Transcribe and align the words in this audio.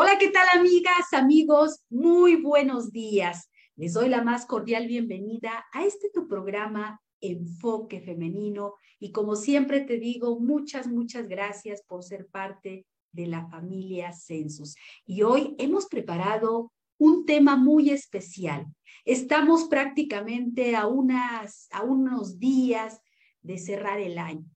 Hola, 0.00 0.16
¿qué 0.16 0.28
tal 0.28 0.46
amigas, 0.54 1.12
amigos? 1.12 1.80
Muy 1.90 2.36
buenos 2.36 2.92
días. 2.92 3.50
Les 3.74 3.94
doy 3.94 4.08
la 4.08 4.22
más 4.22 4.46
cordial 4.46 4.86
bienvenida 4.86 5.66
a 5.72 5.84
este 5.84 6.08
tu 6.08 6.28
programa 6.28 7.02
Enfoque 7.20 8.00
Femenino 8.00 8.74
y 9.00 9.10
como 9.10 9.34
siempre 9.34 9.80
te 9.80 9.98
digo, 9.98 10.38
muchas, 10.38 10.86
muchas 10.86 11.26
gracias 11.26 11.82
por 11.82 12.04
ser 12.04 12.28
parte 12.28 12.86
de 13.10 13.26
la 13.26 13.48
familia 13.48 14.12
Census. 14.12 14.76
Y 15.04 15.22
hoy 15.22 15.56
hemos 15.58 15.86
preparado 15.86 16.70
un 16.96 17.26
tema 17.26 17.56
muy 17.56 17.90
especial. 17.90 18.66
Estamos 19.04 19.64
prácticamente 19.64 20.76
a, 20.76 20.86
unas, 20.86 21.66
a 21.72 21.82
unos 21.82 22.38
días 22.38 23.00
de 23.42 23.58
cerrar 23.58 23.98
el 23.98 24.18
año. 24.18 24.46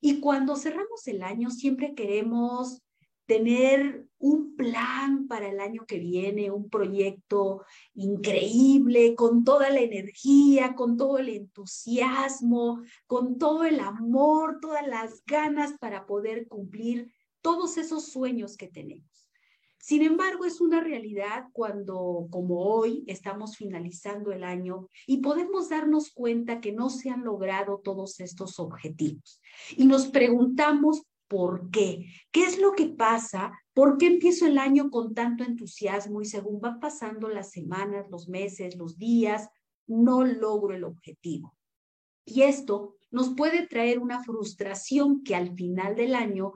Y 0.00 0.20
cuando 0.20 0.54
cerramos 0.54 1.08
el 1.08 1.24
año 1.24 1.50
siempre 1.50 1.92
queremos 1.96 2.85
tener 3.26 4.06
un 4.18 4.56
plan 4.56 5.26
para 5.28 5.48
el 5.48 5.60
año 5.60 5.84
que 5.86 5.98
viene, 5.98 6.50
un 6.50 6.70
proyecto 6.70 7.64
increíble, 7.94 9.14
con 9.14 9.44
toda 9.44 9.68
la 9.70 9.80
energía, 9.80 10.74
con 10.74 10.96
todo 10.96 11.18
el 11.18 11.28
entusiasmo, 11.28 12.82
con 13.06 13.38
todo 13.38 13.64
el 13.64 13.80
amor, 13.80 14.58
todas 14.60 14.86
las 14.86 15.22
ganas 15.26 15.74
para 15.78 16.06
poder 16.06 16.48
cumplir 16.48 17.12
todos 17.42 17.76
esos 17.76 18.06
sueños 18.06 18.56
que 18.56 18.68
tenemos. 18.68 19.16
Sin 19.78 20.02
embargo, 20.02 20.44
es 20.44 20.60
una 20.60 20.80
realidad 20.80 21.44
cuando, 21.52 22.26
como 22.30 22.58
hoy, 22.58 23.04
estamos 23.06 23.56
finalizando 23.56 24.32
el 24.32 24.42
año 24.42 24.88
y 25.06 25.18
podemos 25.18 25.68
darnos 25.68 26.10
cuenta 26.10 26.60
que 26.60 26.72
no 26.72 26.90
se 26.90 27.10
han 27.10 27.22
logrado 27.22 27.80
todos 27.84 28.18
estos 28.18 28.58
objetivos. 28.58 29.40
Y 29.76 29.84
nos 29.84 30.08
preguntamos 30.08 31.02
por 31.28 31.70
qué. 31.70 32.06
¿Qué 32.30 32.44
es 32.44 32.58
lo 32.58 32.72
que 32.72 32.86
pasa? 32.86 33.52
¿Por 33.74 33.98
qué 33.98 34.06
empiezo 34.06 34.46
el 34.46 34.58
año 34.58 34.90
con 34.90 35.14
tanto 35.14 35.44
entusiasmo 35.44 36.20
y 36.20 36.24
según 36.24 36.60
van 36.60 36.80
pasando 36.80 37.28
las 37.28 37.50
semanas, 37.50 38.06
los 38.10 38.28
meses, 38.28 38.76
los 38.76 38.98
días, 38.98 39.48
no 39.86 40.24
logro 40.24 40.74
el 40.74 40.84
objetivo? 40.84 41.54
Y 42.24 42.42
esto 42.42 42.96
nos 43.10 43.34
puede 43.34 43.66
traer 43.66 43.98
una 43.98 44.22
frustración 44.22 45.22
que 45.22 45.34
al 45.34 45.54
final 45.54 45.94
del 45.94 46.14
año 46.14 46.54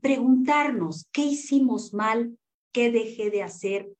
preguntarnos 0.00 1.08
qué 1.12 1.22
hicimos 1.24 1.94
mal, 1.94 2.38
qué 2.72 2.90
dejé 2.90 3.30
de 3.30 3.42
hacer, 3.42 3.92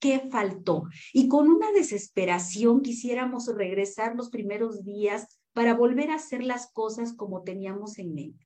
qué 0.00 0.20
faltó. 0.30 0.84
Y 1.12 1.28
con 1.28 1.48
una 1.48 1.70
desesperación 1.72 2.82
quisiéramos 2.82 3.46
regresar 3.54 4.16
los 4.16 4.30
primeros 4.30 4.84
días 4.84 5.40
para 5.52 5.74
volver 5.74 6.10
a 6.10 6.16
hacer 6.16 6.42
las 6.42 6.72
cosas 6.72 7.14
como 7.14 7.42
teníamos 7.42 7.98
en 7.98 8.14
mente. 8.14 8.43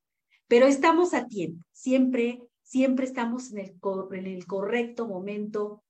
Pero 0.49 0.67
estamos 0.67 1.15
a 1.15 1.27
tiempo, 1.27 1.65
siempre, 1.73 2.43
siempre 2.63 3.05
estamos 3.05 3.53
en 3.53 3.59
el, 3.59 3.77
en 4.13 4.27
el 4.27 4.47
correcto 4.47 5.07
momento 5.07 5.85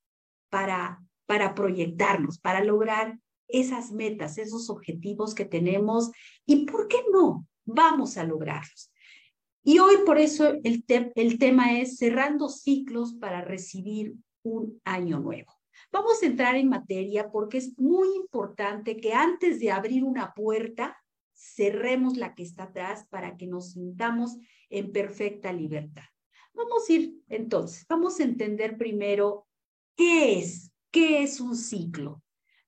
para, 0.51 1.03
para 1.27 1.55
proyectarnos, 1.55 2.39
para 2.39 2.63
lograr 2.63 3.19
esas 3.47 3.93
metas, 3.93 4.37
esos 4.37 4.69
objetivos 4.69 5.35
que 5.35 5.45
tenemos 5.45 6.11
y, 6.45 6.67
¿por 6.67 6.89
qué 6.89 6.99
no? 7.13 7.47
Vamos 7.65 8.17
a 8.19 8.25
lograrlos. 8.25 8.93
Y 9.63 9.79
hoy 9.79 9.97
por 10.05 10.19
eso 10.19 10.55
el, 10.65 10.85
el 11.15 11.39
tema 11.39 11.79
es 11.79 11.97
cerrando 11.97 12.49
ciclos 12.49 13.15
para 13.15 13.43
recibir 13.43 14.15
un 14.43 14.81
año 14.85 15.21
nuevo. 15.21 15.53
Vamos 15.93 16.23
a 16.23 16.27
entrar 16.27 16.57
en 16.57 16.69
materia 16.69 17.31
porque 17.31 17.59
es 17.59 17.79
muy 17.79 18.09
importante 18.17 18.97
que 18.97 19.15
antes 19.15 19.61
de 19.61 19.71
abrir 19.71 20.05
una 20.05 20.35
puerta, 20.35 20.98
cerremos 21.39 22.17
la 22.17 22.35
que 22.35 22.43
está 22.43 22.65
atrás 22.65 23.07
para 23.09 23.37
que 23.37 23.47
nos 23.47 23.73
sintamos 23.73 24.37
en 24.71 24.93
perfecta 24.93 25.53
libertad. 25.53 26.05
Vamos 26.53 26.89
a 26.89 26.93
ir 26.93 27.23
entonces, 27.29 27.87
vamos 27.89 28.19
a 28.19 28.25
entender 28.25 28.77
primero 28.77 29.47
qué 29.97 30.39
es, 30.39 30.73
qué 30.91 31.23
es 31.23 31.41
un 31.41 31.57
ciclo. 31.57 32.23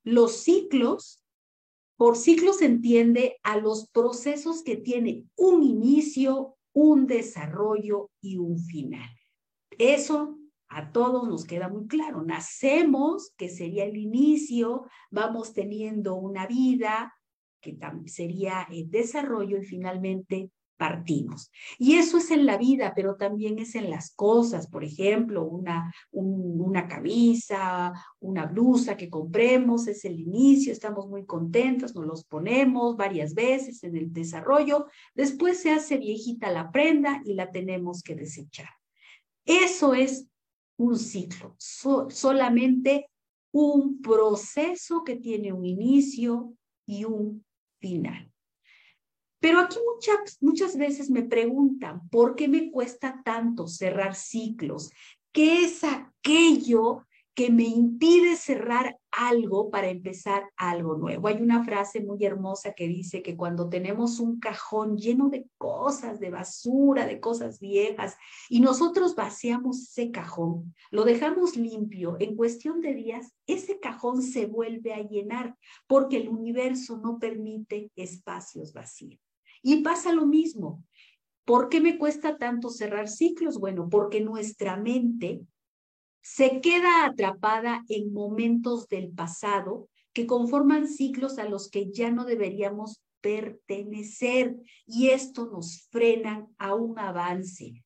Los 0.05 0.45
ciclos, 0.45 1.25
por 1.97 2.17
ciclos 2.17 2.59
se 2.59 2.67
entiende 2.67 3.39
a 3.43 3.56
los 3.56 3.89
procesos 3.91 4.62
que 4.62 4.77
tienen 4.77 5.28
un 5.37 5.65
inicio, 5.65 6.56
un 6.73 7.06
desarrollo 7.06 8.11
y 8.21 8.37
un 8.37 8.59
final. 8.59 9.11
Eso 9.78 10.39
a 10.69 10.93
todos 10.93 11.28
nos 11.28 11.44
queda 11.44 11.69
muy 11.69 11.89
claro. 11.89 12.23
Nacemos, 12.23 13.33
que 13.37 13.49
sería 13.49 13.84
el 13.84 13.97
inicio, 13.97 14.87
vamos 15.11 15.53
teniendo 15.53 16.15
una 16.15 16.47
vida, 16.47 17.12
que 17.60 17.76
sería 18.06 18.66
el 18.71 18.91
desarrollo 18.91 19.59
y 19.59 19.65
finalmente 19.65 20.50
partimos. 20.81 21.53
Y 21.78 21.97
eso 21.97 22.16
es 22.16 22.31
en 22.31 22.47
la 22.47 22.56
vida, 22.56 22.94
pero 22.97 23.16
también 23.16 23.59
es 23.59 23.75
en 23.75 23.91
las 23.91 24.15
cosas, 24.15 24.66
por 24.66 24.82
ejemplo, 24.82 25.44
una, 25.44 25.93
una 26.10 26.88
camisa, 26.88 27.93
una 28.19 28.47
blusa 28.47 28.97
que 28.97 29.10
compremos, 29.10 29.87
es 29.88 30.06
el 30.06 30.19
inicio, 30.19 30.72
estamos 30.72 31.06
muy 31.06 31.26
contentos, 31.26 31.94
nos 31.94 32.06
los 32.06 32.25
ponemos 32.25 32.97
varias 32.97 33.34
veces 33.34 33.84
en 33.84 33.94
el 33.94 34.10
desarrollo, 34.10 34.87
después 35.15 35.60
se 35.60 35.70
hace 35.70 35.99
viejita 35.99 36.50
la 36.50 36.72
prenda 36.72 37.20
y 37.26 37.34
la 37.34 37.50
tenemos 37.50 38.03
que 38.03 38.15
desechar. 38.15 38.70
Eso 39.44 39.93
es 39.93 40.28
un 40.78 40.99
ciclo, 40.99 41.56
solamente 41.59 43.10
un 43.53 44.00
proceso 44.00 45.04
que 45.04 45.16
tiene 45.16 45.53
un 45.53 45.66
inicio 45.66 46.54
y 46.87 47.04
un 47.04 47.44
Pero 49.41 49.59
aquí 49.59 49.79
muchas, 49.95 50.39
muchas 50.43 50.77
veces 50.77 51.11
me 51.11 51.23
preguntan, 51.23 52.09
¿por 52.11 52.37
qué 52.37 52.47
me 52.47 52.71
cuesta 52.71 53.23
tanto 53.25 53.67
cerrar 53.67 54.15
ciclos? 54.15 54.93
¿Qué 55.33 55.65
es 55.65 55.83
aquello 55.83 57.07
que 57.35 57.51
me 57.51 57.65
impide 57.65 58.37
cerrar 58.37 59.00
algo 59.12 59.71
para 59.71 59.88
empezar 59.88 60.50
algo 60.56 60.97
nuevo. 60.97 61.28
Hay 61.28 61.41
una 61.43 61.65
frase 61.65 62.00
muy 62.00 62.25
hermosa 62.25 62.72
que 62.75 62.88
dice 62.88 63.22
que 63.22 63.37
cuando 63.37 63.69
tenemos 63.69 64.21
un 64.21 64.38
cajón 64.38 64.97
lleno 64.97 65.28
de 65.28 65.48
cosas, 65.59 66.21
de 66.21 66.31
basura, 66.31 67.06
de 67.06 67.20
cosas 67.20 67.60
viejas, 67.60 68.16
y 68.49 68.60
nosotros 68.60 69.15
vaciamos 69.15 69.82
ese 69.82 70.10
cajón, 70.10 70.75
lo 70.91 71.04
dejamos 71.04 71.56
limpio, 71.56 72.16
en 72.20 72.37
cuestión 72.37 72.81
de 72.81 72.94
días, 72.94 73.34
ese 73.47 73.81
cajón 73.81 74.22
se 74.22 74.47
vuelve 74.47 74.94
a 74.94 75.03
llenar 75.03 75.56
porque 75.87 76.19
el 76.19 76.28
universo 76.28 76.99
no 76.99 77.19
permite 77.19 77.91
espacios 77.97 78.72
vacíos. 78.72 79.20
Y 79.62 79.82
pasa 79.82 80.12
lo 80.12 80.26
mismo. 80.26 80.82
¿Por 81.44 81.69
qué 81.69 81.81
me 81.81 81.99
cuesta 81.99 82.38
tanto 82.38 82.70
cerrar 82.70 83.09
ciclos? 83.09 83.59
Bueno, 83.59 83.88
porque 83.91 84.20
nuestra 84.20 84.76
mente 84.76 85.43
se 86.22 86.60
queda 86.60 87.04
atrapada 87.04 87.84
en 87.88 88.12
momentos 88.12 88.88
del 88.88 89.10
pasado 89.10 89.88
que 90.12 90.26
conforman 90.26 90.88
ciclos 90.88 91.38
a 91.38 91.48
los 91.48 91.70
que 91.70 91.91
ya 91.91 92.10
no 92.10 92.25
deberíamos 92.25 93.00
pertenecer 93.20 94.56
y 94.86 95.08
esto 95.08 95.47
nos 95.47 95.88
frena 95.91 96.48
a 96.58 96.75
un 96.75 96.98
avance. 96.98 97.84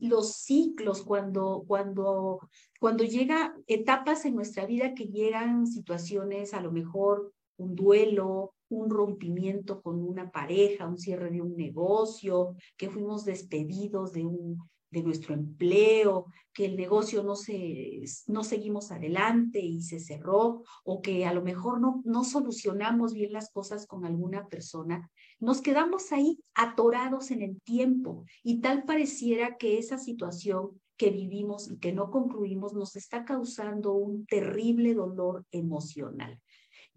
Los 0.00 0.36
ciclos, 0.36 1.02
cuando, 1.02 1.64
cuando, 1.68 2.40
cuando 2.80 3.04
llega 3.04 3.54
etapas 3.66 4.24
en 4.24 4.34
nuestra 4.34 4.66
vida 4.66 4.94
que 4.94 5.06
llegan 5.06 5.66
situaciones, 5.66 6.52
a 6.52 6.60
lo 6.60 6.72
mejor 6.72 7.32
un 7.56 7.76
duelo, 7.76 8.54
un 8.68 8.90
rompimiento 8.90 9.80
con 9.82 10.02
una 10.02 10.30
pareja, 10.30 10.88
un 10.88 10.98
cierre 10.98 11.30
de 11.30 11.42
un 11.42 11.56
negocio, 11.56 12.56
que 12.76 12.90
fuimos 12.90 13.24
despedidos 13.24 14.12
de 14.12 14.26
un, 14.26 14.58
de 14.96 15.02
nuestro 15.02 15.34
empleo, 15.34 16.26
que 16.54 16.64
el 16.64 16.74
negocio 16.74 17.22
no, 17.22 17.36
se, 17.36 18.00
no 18.28 18.44
seguimos 18.44 18.90
adelante 18.90 19.60
y 19.60 19.82
se 19.82 20.00
cerró, 20.00 20.62
o 20.84 21.02
que 21.02 21.26
a 21.26 21.34
lo 21.34 21.42
mejor 21.42 21.80
no, 21.80 22.00
no 22.06 22.24
solucionamos 22.24 23.12
bien 23.12 23.34
las 23.34 23.50
cosas 23.50 23.86
con 23.86 24.06
alguna 24.06 24.48
persona, 24.48 25.10
nos 25.38 25.60
quedamos 25.60 26.12
ahí 26.12 26.40
atorados 26.54 27.30
en 27.30 27.42
el 27.42 27.60
tiempo 27.60 28.24
y 28.42 28.62
tal 28.62 28.84
pareciera 28.84 29.58
que 29.58 29.76
esa 29.76 29.98
situación 29.98 30.80
que 30.96 31.10
vivimos 31.10 31.70
y 31.70 31.78
que 31.78 31.92
no 31.92 32.10
concluimos 32.10 32.72
nos 32.72 32.96
está 32.96 33.26
causando 33.26 33.92
un 33.92 34.24
terrible 34.24 34.94
dolor 34.94 35.44
emocional. 35.50 36.40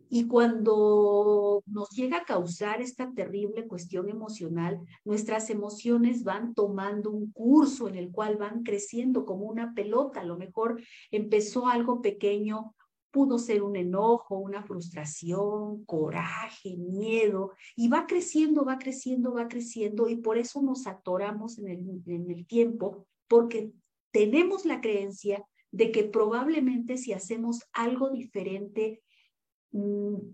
Y 0.10 0.26
cuando 0.26 1.64
nos 1.68 1.90
llega 1.92 2.18
a 2.18 2.26
causar 2.26 2.82
esta 2.82 3.12
terrible 3.14 3.68
cuestión 3.68 4.10
emocional, 4.10 4.80
nuestras 5.06 5.52
emociones 5.52 6.24
van 6.24 6.56
tomando 6.56 7.12
un 7.12 7.32
curso 7.32 7.88
en 7.88 7.96
el 7.96 8.12
cual 8.12 8.38
van 8.38 8.64
creciendo 8.64 9.24
como 9.24 9.46
una 9.46 9.76
pelota. 9.76 10.22
A 10.22 10.26
lo 10.26 10.36
mejor 10.36 10.82
empezó 11.12 11.68
algo 11.68 12.02
pequeño, 12.02 12.76
pudo 13.12 13.38
ser 13.38 13.62
un 13.62 13.76
enojo, 13.76 14.38
una 14.38 14.64
frustración, 14.64 15.86
coraje, 15.86 16.76
miedo, 16.76 17.52
y 17.76 17.88
va 17.88 18.08
creciendo, 18.08 18.66
va 18.66 18.80
creciendo, 18.80 19.34
va 19.34 19.48
creciendo, 19.48 20.10
y 20.10 20.18
por 20.18 20.38
eso 20.38 20.62
nos 20.62 20.88
atoramos 20.88 21.60
en 21.60 21.68
el, 21.70 22.02
en 22.08 22.32
el 22.32 22.46
tiempo, 22.48 23.06
porque 23.28 23.72
tenemos 24.12 24.66
la 24.66 24.82
creencia 24.82 25.46
de 25.72 25.92
que 25.92 26.04
probablemente 26.04 26.98
si 26.98 27.14
hacemos 27.14 27.64
algo 27.74 28.10
diferente 28.10 29.04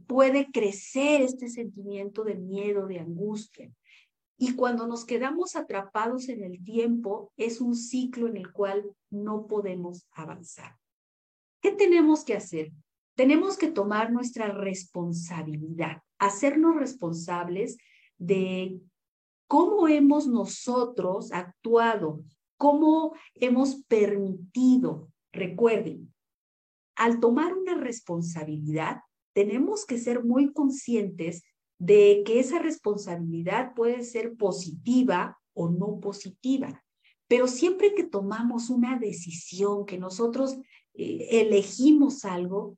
puede 0.08 0.52
crecer 0.52 1.22
este 1.22 1.50
sentimiento 1.50 2.24
de 2.24 2.36
miedo, 2.36 2.88
de 2.88 3.00
angustia. 3.00 3.72
Y 4.38 4.56
cuando 4.56 4.88
nos 4.88 5.06
quedamos 5.06 5.56
atrapados 5.56 6.30
en 6.30 6.44
el 6.44 6.64
tiempo, 6.64 7.32
es 7.38 7.62
un 7.62 7.76
ciclo 7.76 8.28
en 8.28 8.38
el 8.38 8.52
cual 8.52 8.84
no 9.10 9.48
podemos 9.48 10.08
avanzar. 10.12 10.76
¿Qué 11.62 11.72
tenemos 11.72 12.24
que 12.24 12.36
hacer? 12.36 12.72
Tenemos 13.16 13.58
que 13.58 13.72
tomar 13.72 14.12
nuestra 14.12 14.50
responsabilidad, 14.50 16.02
hacernos 16.20 16.76
responsables 16.76 17.78
de 18.18 18.80
cómo 19.48 19.88
hemos 19.88 20.28
nosotros 20.28 21.32
actuado, 21.32 22.24
cómo 22.58 23.16
hemos 23.36 23.84
permitido. 23.86 25.10
Recuerden, 25.32 26.14
al 26.96 27.20
tomar 27.20 27.54
una 27.54 27.76
responsabilidad, 27.76 29.00
tenemos 29.36 29.86
que 29.86 30.00
ser 30.00 30.24
muy 30.24 30.54
conscientes 30.54 31.44
de 31.78 32.24
que 32.26 32.40
esa 32.40 32.58
responsabilidad 32.58 33.74
puede 33.76 34.02
ser 34.04 34.38
positiva 34.38 35.38
o 35.54 35.70
no 35.70 36.00
positiva. 36.00 36.82
Pero 37.28 37.48
siempre 37.48 37.94
que 37.94 38.06
tomamos 38.06 38.70
una 38.70 38.98
decisión, 38.98 39.86
que 39.86 39.98
nosotros 39.98 40.58
eh, 40.94 41.28
elegimos 41.42 42.24
algo, 42.24 42.78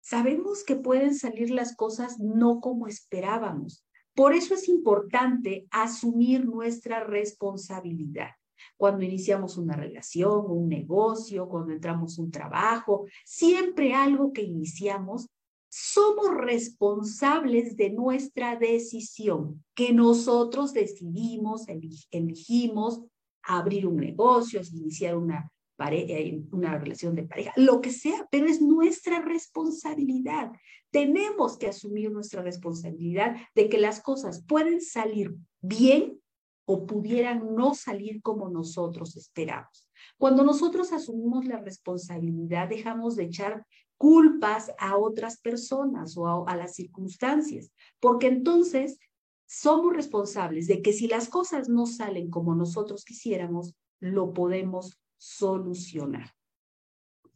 sabemos 0.00 0.64
que 0.64 0.74
pueden 0.74 1.14
salir 1.14 1.50
las 1.50 1.76
cosas 1.76 2.18
no 2.18 2.60
como 2.60 2.88
esperábamos. 2.88 3.86
Por 4.14 4.34
eso 4.34 4.54
es 4.54 4.68
importante 4.68 5.68
asumir 5.70 6.44
nuestra 6.44 7.04
responsabilidad. 7.04 8.30
Cuando 8.76 9.04
iniciamos 9.04 9.56
una 9.56 9.76
relación, 9.76 10.46
un 10.48 10.68
negocio, 10.68 11.48
cuando 11.48 11.72
entramos 11.72 12.18
un 12.18 12.32
trabajo, 12.32 13.06
siempre 13.24 13.94
algo 13.94 14.32
que 14.32 14.42
iniciamos, 14.42 15.28
somos 15.74 16.34
responsables 16.36 17.78
de 17.78 17.88
nuestra 17.88 18.56
decisión, 18.56 19.64
que 19.74 19.94
nosotros 19.94 20.74
decidimos, 20.74 21.64
elegimos 22.10 23.00
abrir 23.42 23.86
un 23.86 23.96
negocio, 23.96 24.60
iniciar 24.70 25.16
una, 25.16 25.50
eh, 25.90 26.42
una 26.52 26.78
relación 26.78 27.14
de 27.14 27.22
pareja, 27.22 27.54
lo 27.56 27.80
que 27.80 27.90
sea, 27.90 28.28
pero 28.30 28.48
es 28.48 28.60
nuestra 28.60 29.22
responsabilidad. 29.22 30.52
Tenemos 30.90 31.56
que 31.56 31.68
asumir 31.68 32.10
nuestra 32.10 32.42
responsabilidad 32.42 33.36
de 33.54 33.70
que 33.70 33.78
las 33.78 34.02
cosas 34.02 34.44
pueden 34.46 34.82
salir 34.82 35.34
bien 35.62 36.20
o 36.66 36.84
pudieran 36.84 37.54
no 37.54 37.74
salir 37.74 38.20
como 38.20 38.50
nosotros 38.50 39.16
esperamos. 39.16 39.88
Cuando 40.18 40.44
nosotros 40.44 40.92
asumimos 40.92 41.46
la 41.46 41.60
responsabilidad, 41.60 42.68
dejamos 42.68 43.16
de 43.16 43.24
echar 43.24 43.66
culpas 44.02 44.72
a 44.80 44.96
otras 44.96 45.40
personas 45.40 46.16
o 46.16 46.26
a, 46.26 46.52
a 46.52 46.56
las 46.56 46.74
circunstancias, 46.74 47.70
porque 48.00 48.26
entonces 48.26 48.98
somos 49.46 49.94
responsables 49.94 50.66
de 50.66 50.82
que 50.82 50.92
si 50.92 51.06
las 51.06 51.28
cosas 51.28 51.68
no 51.68 51.86
salen 51.86 52.28
como 52.28 52.56
nosotros 52.56 53.04
quisiéramos, 53.04 53.76
lo 54.00 54.32
podemos 54.32 54.98
solucionar. 55.18 56.32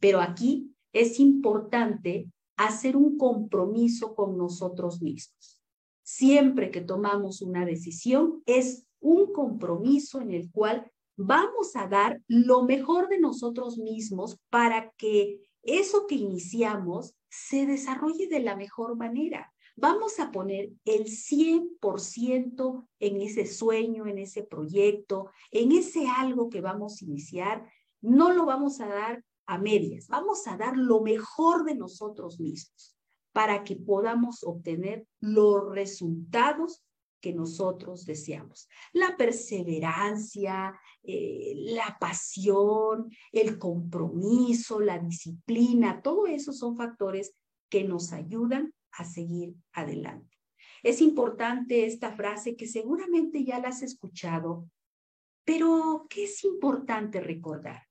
Pero 0.01 0.19
aquí 0.19 0.75
es 0.91 1.21
importante 1.21 2.29
hacer 2.57 2.97
un 2.97 3.17
compromiso 3.17 4.13
con 4.13 4.37
nosotros 4.37 5.01
mismos. 5.01 5.63
Siempre 6.03 6.69
que 6.69 6.81
tomamos 6.81 7.41
una 7.41 7.63
decisión, 7.63 8.43
es 8.45 8.85
un 8.99 9.31
compromiso 9.31 10.19
en 10.19 10.31
el 10.31 10.51
cual 10.51 10.91
vamos 11.15 11.77
a 11.77 11.87
dar 11.87 12.21
lo 12.27 12.63
mejor 12.63 13.07
de 13.07 13.19
nosotros 13.21 13.77
mismos 13.77 14.37
para 14.49 14.91
que 14.97 15.46
eso 15.67 16.07
que 16.07 16.15
iniciamos 16.15 17.15
se 17.29 17.67
desarrolle 17.67 18.27
de 18.27 18.39
la 18.39 18.55
mejor 18.55 18.95
manera. 18.95 19.53
Vamos 19.75 20.19
a 20.19 20.31
poner 20.31 20.71
el 20.85 21.05
100% 21.05 22.87
en 22.99 23.21
ese 23.21 23.45
sueño, 23.45 24.07
en 24.07 24.17
ese 24.17 24.41
proyecto, 24.41 25.29
en 25.51 25.71
ese 25.71 26.07
algo 26.07 26.49
que 26.49 26.61
vamos 26.61 26.99
a 26.99 27.05
iniciar. 27.05 27.69
No 28.01 28.33
lo 28.33 28.45
vamos 28.45 28.79
a 28.79 28.87
dar 28.87 29.23
a 29.45 29.59
medias, 29.59 30.07
vamos 30.07 30.47
a 30.47 30.57
dar 30.57 30.75
lo 30.75 31.01
mejor 31.01 31.63
de 31.63 31.75
nosotros 31.75 32.39
mismos 32.39 32.97
para 33.33 33.63
que 33.63 33.75
podamos 33.75 34.43
obtener 34.43 35.05
los 35.19 35.69
resultados 35.69 36.83
que 37.19 37.33
nosotros 37.33 38.05
deseamos. 38.05 38.67
La 38.93 39.15
perseverancia, 39.17 40.79
eh, 41.03 41.53
la 41.55 41.97
pasión, 41.99 43.09
el 43.31 43.57
compromiso, 43.57 44.79
la 44.79 44.99
disciplina, 44.99 46.01
todo 46.01 46.27
eso 46.27 46.53
son 46.53 46.75
factores 46.75 47.33
que 47.69 47.83
nos 47.83 48.13
ayudan 48.13 48.73
a 48.91 49.05
seguir 49.05 49.55
adelante. 49.73 50.37
Es 50.83 51.01
importante 51.01 51.85
esta 51.85 52.11
frase 52.11 52.55
que 52.55 52.67
seguramente 52.67 53.43
ya 53.43 53.59
la 53.59 53.69
has 53.69 53.81
escuchado, 53.81 54.69
pero 55.43 56.05
¿qué 56.09 56.25
es 56.25 56.43
importante 56.43 57.19
recordar? 57.19 57.83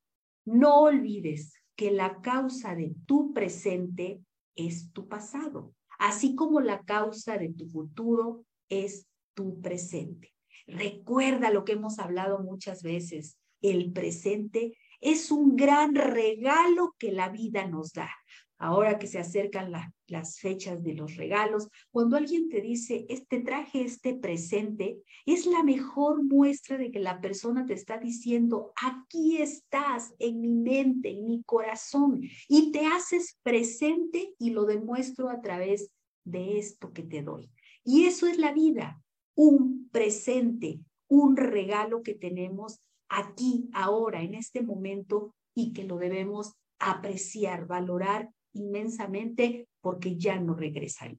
No 0.45 0.83
olvides 0.83 1.55
que 1.75 1.91
la 1.91 2.21
causa 2.21 2.75
de 2.75 2.95
tu 3.07 3.33
presente 3.33 4.23
es 4.55 4.93
tu 4.93 5.09
pasado, 5.09 5.75
así 5.99 6.35
como 6.35 6.61
la 6.61 6.85
causa 6.85 7.37
de 7.37 7.51
tu 7.51 7.67
futuro 7.67 8.45
es 8.69 9.07
tu 9.37 9.61
presente. 9.61 10.33
Recuerda 10.67 11.51
lo 11.51 11.65
que 11.65 11.75
hemos 11.75 12.01
hablado 12.01 12.41
muchas 12.41 12.83
veces. 12.83 13.39
El 13.61 13.93
presente 13.93 14.77
es 15.01 15.31
un 15.31 15.55
gran 15.55 15.95
regalo 15.95 16.97
que 16.99 17.13
la 17.13 17.29
vida 17.29 17.69
nos 17.69 17.93
da. 17.93 18.11
Ahora 18.59 18.99
que 18.99 19.07
se 19.07 19.19
acercan 19.19 19.71
las 20.07 20.41
fechas 20.41 20.83
de 20.83 20.95
los 20.95 21.17
regalos, 21.17 21.69
cuando 21.91 22.17
alguien 22.17 22.49
te 22.49 22.63
dice, 22.63 23.05
este 23.11 23.41
traje, 23.41 23.83
este 23.83 24.15
presente, 24.15 25.03
es 25.27 25.45
la 25.45 25.63
mejor 25.63 26.25
muestra 26.25 26.79
de 26.79 26.91
que 26.91 26.99
la 26.99 27.21
persona 27.21 27.67
te 27.67 27.75
está 27.75 27.99
diciendo, 27.99 28.73
aquí 28.83 29.37
estás 29.37 30.15
en 30.19 30.41
mi 30.41 30.55
mente, 30.55 31.11
en 31.11 31.27
mi 31.27 31.43
corazón, 31.43 32.23
y 32.49 32.73
te 32.73 32.87
haces 32.87 33.39
presente 33.43 34.35
y 34.39 34.51
lo 34.51 34.65
demuestro 34.65 35.29
a 35.29 35.43
través 35.43 35.91
de 36.25 36.59
esto 36.59 36.95
que 36.95 37.03
te 37.03 37.23
doy. 37.23 37.51
Y 37.85 38.07
eso 38.07 38.27
es 38.27 38.39
la 38.39 38.53
vida 38.53 39.03
un 39.37 39.89
presente, 39.93 40.81
un 41.09 41.37
regalo 41.37 42.03
que 42.03 42.15
tenemos 42.15 42.81
aquí, 43.09 43.69
ahora, 43.73 44.23
en 44.23 44.35
este 44.35 44.63
momento 44.63 45.35
y 45.55 45.73
que 45.73 45.85
lo 45.85 45.99
debemos 45.99 46.55
apreciar, 46.81 47.67
valorar 47.67 48.31
inmensamente 48.53 49.69
porque 49.81 50.17
ya 50.17 50.41
no 50.41 50.55
regresaría. 50.55 51.19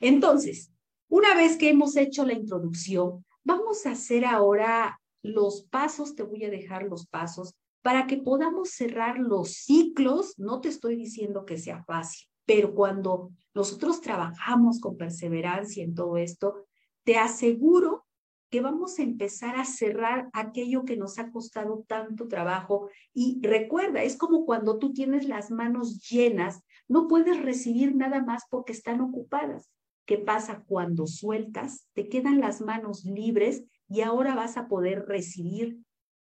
Entonces, 0.00 0.72
una 1.08 1.34
vez 1.34 1.56
que 1.58 1.68
hemos 1.68 1.96
hecho 1.96 2.24
la 2.24 2.32
introducción, 2.32 3.24
vamos 3.44 3.84
a 3.84 3.92
hacer 3.92 4.24
ahora 4.24 4.98
los 5.22 5.64
pasos, 5.64 6.14
te 6.14 6.22
voy 6.22 6.44
a 6.44 6.50
dejar 6.50 6.84
los 6.84 7.06
pasos 7.06 7.54
para 7.82 8.06
que 8.06 8.16
podamos 8.16 8.70
cerrar 8.70 9.18
los 9.18 9.52
ciclos. 9.52 10.38
No 10.38 10.60
te 10.60 10.68
estoy 10.68 10.96
diciendo 10.96 11.44
que 11.44 11.58
sea 11.58 11.84
fácil, 11.84 12.28
pero 12.46 12.74
cuando 12.74 13.30
nosotros 13.54 14.00
trabajamos 14.00 14.80
con 14.80 14.96
perseverancia 14.96 15.84
en 15.84 15.94
todo 15.94 16.16
esto, 16.16 16.66
te 17.04 17.16
aseguro 17.16 18.06
que 18.52 18.60
vamos 18.60 18.98
a 18.98 19.02
empezar 19.02 19.56
a 19.56 19.64
cerrar 19.64 20.28
aquello 20.34 20.84
que 20.84 20.96
nos 20.98 21.18
ha 21.18 21.30
costado 21.30 21.84
tanto 21.88 22.28
trabajo. 22.28 22.90
Y 23.14 23.40
recuerda, 23.42 24.02
es 24.02 24.16
como 24.16 24.44
cuando 24.44 24.78
tú 24.78 24.92
tienes 24.92 25.26
las 25.26 25.50
manos 25.50 26.06
llenas, 26.06 26.62
no 26.86 27.08
puedes 27.08 27.42
recibir 27.42 27.96
nada 27.96 28.22
más 28.22 28.42
porque 28.50 28.72
están 28.72 29.00
ocupadas. 29.00 29.70
¿Qué 30.04 30.18
pasa 30.18 30.64
cuando 30.66 31.06
sueltas? 31.06 31.88
Te 31.94 32.10
quedan 32.10 32.40
las 32.40 32.60
manos 32.60 33.06
libres 33.06 33.64
y 33.88 34.02
ahora 34.02 34.34
vas 34.34 34.58
a 34.58 34.68
poder 34.68 35.06
recibir 35.06 35.78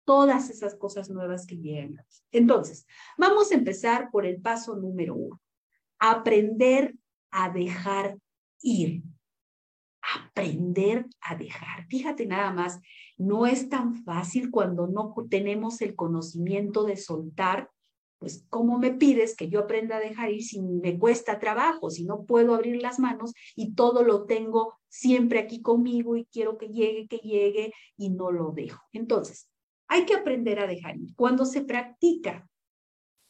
todas 0.05 0.51
esas 0.51 0.77
cosas 0.77 1.11
nuevas 1.11 1.47
que 1.47 1.57
llegan. 1.57 2.05
Entonces, 2.31 2.87
vamos 3.19 3.51
a 3.51 3.57
empezar 3.57 4.11
por 4.13 4.25
el 4.25 4.41
paso 4.41 4.77
número 4.77 5.17
uno. 5.17 5.41
Aprender 5.99 6.95
a 7.33 7.51
dejar 7.51 8.19
ir 8.61 9.03
aprender 10.15 11.07
a 11.21 11.37
dejar. 11.37 11.87
Fíjate 11.89 12.27
nada 12.27 12.53
más, 12.53 12.81
no 13.17 13.47
es 13.47 13.69
tan 13.69 14.05
fácil 14.05 14.51
cuando 14.51 14.87
no 14.87 15.15
tenemos 15.29 15.81
el 15.81 15.95
conocimiento 15.95 16.85
de 16.85 16.97
soltar, 16.97 17.71
pues 18.19 18.47
¿cómo 18.49 18.79
me 18.79 18.93
pides 18.93 19.37
que 19.37 19.49
yo 19.49 19.61
aprenda 19.61 19.97
a 19.97 20.01
dejar 20.01 20.31
ir 20.31 20.43
si 20.43 20.61
me 20.61 20.99
cuesta 20.99 21.39
trabajo, 21.39 21.91
si 21.91 22.05
no 22.05 22.25
puedo 22.25 22.55
abrir 22.55 22.81
las 22.81 22.99
manos 22.99 23.33
y 23.55 23.75
todo 23.75 24.03
lo 24.03 24.25
tengo 24.25 24.75
siempre 24.89 25.39
aquí 25.39 25.61
conmigo 25.61 26.17
y 26.17 26.25
quiero 26.27 26.57
que 26.57 26.69
llegue, 26.69 27.07
que 27.07 27.19
llegue 27.19 27.73
y 27.97 28.11
no 28.11 28.31
lo 28.31 28.53
dejo? 28.53 28.81
Entonces, 28.93 29.49
hay 29.89 30.07
que 30.07 30.15
aprender 30.15 30.59
a 30.61 30.67
dejar 30.67 30.97
ir. 30.97 31.15
Cuando 31.15 31.45
se 31.45 31.63
practica 31.63 32.49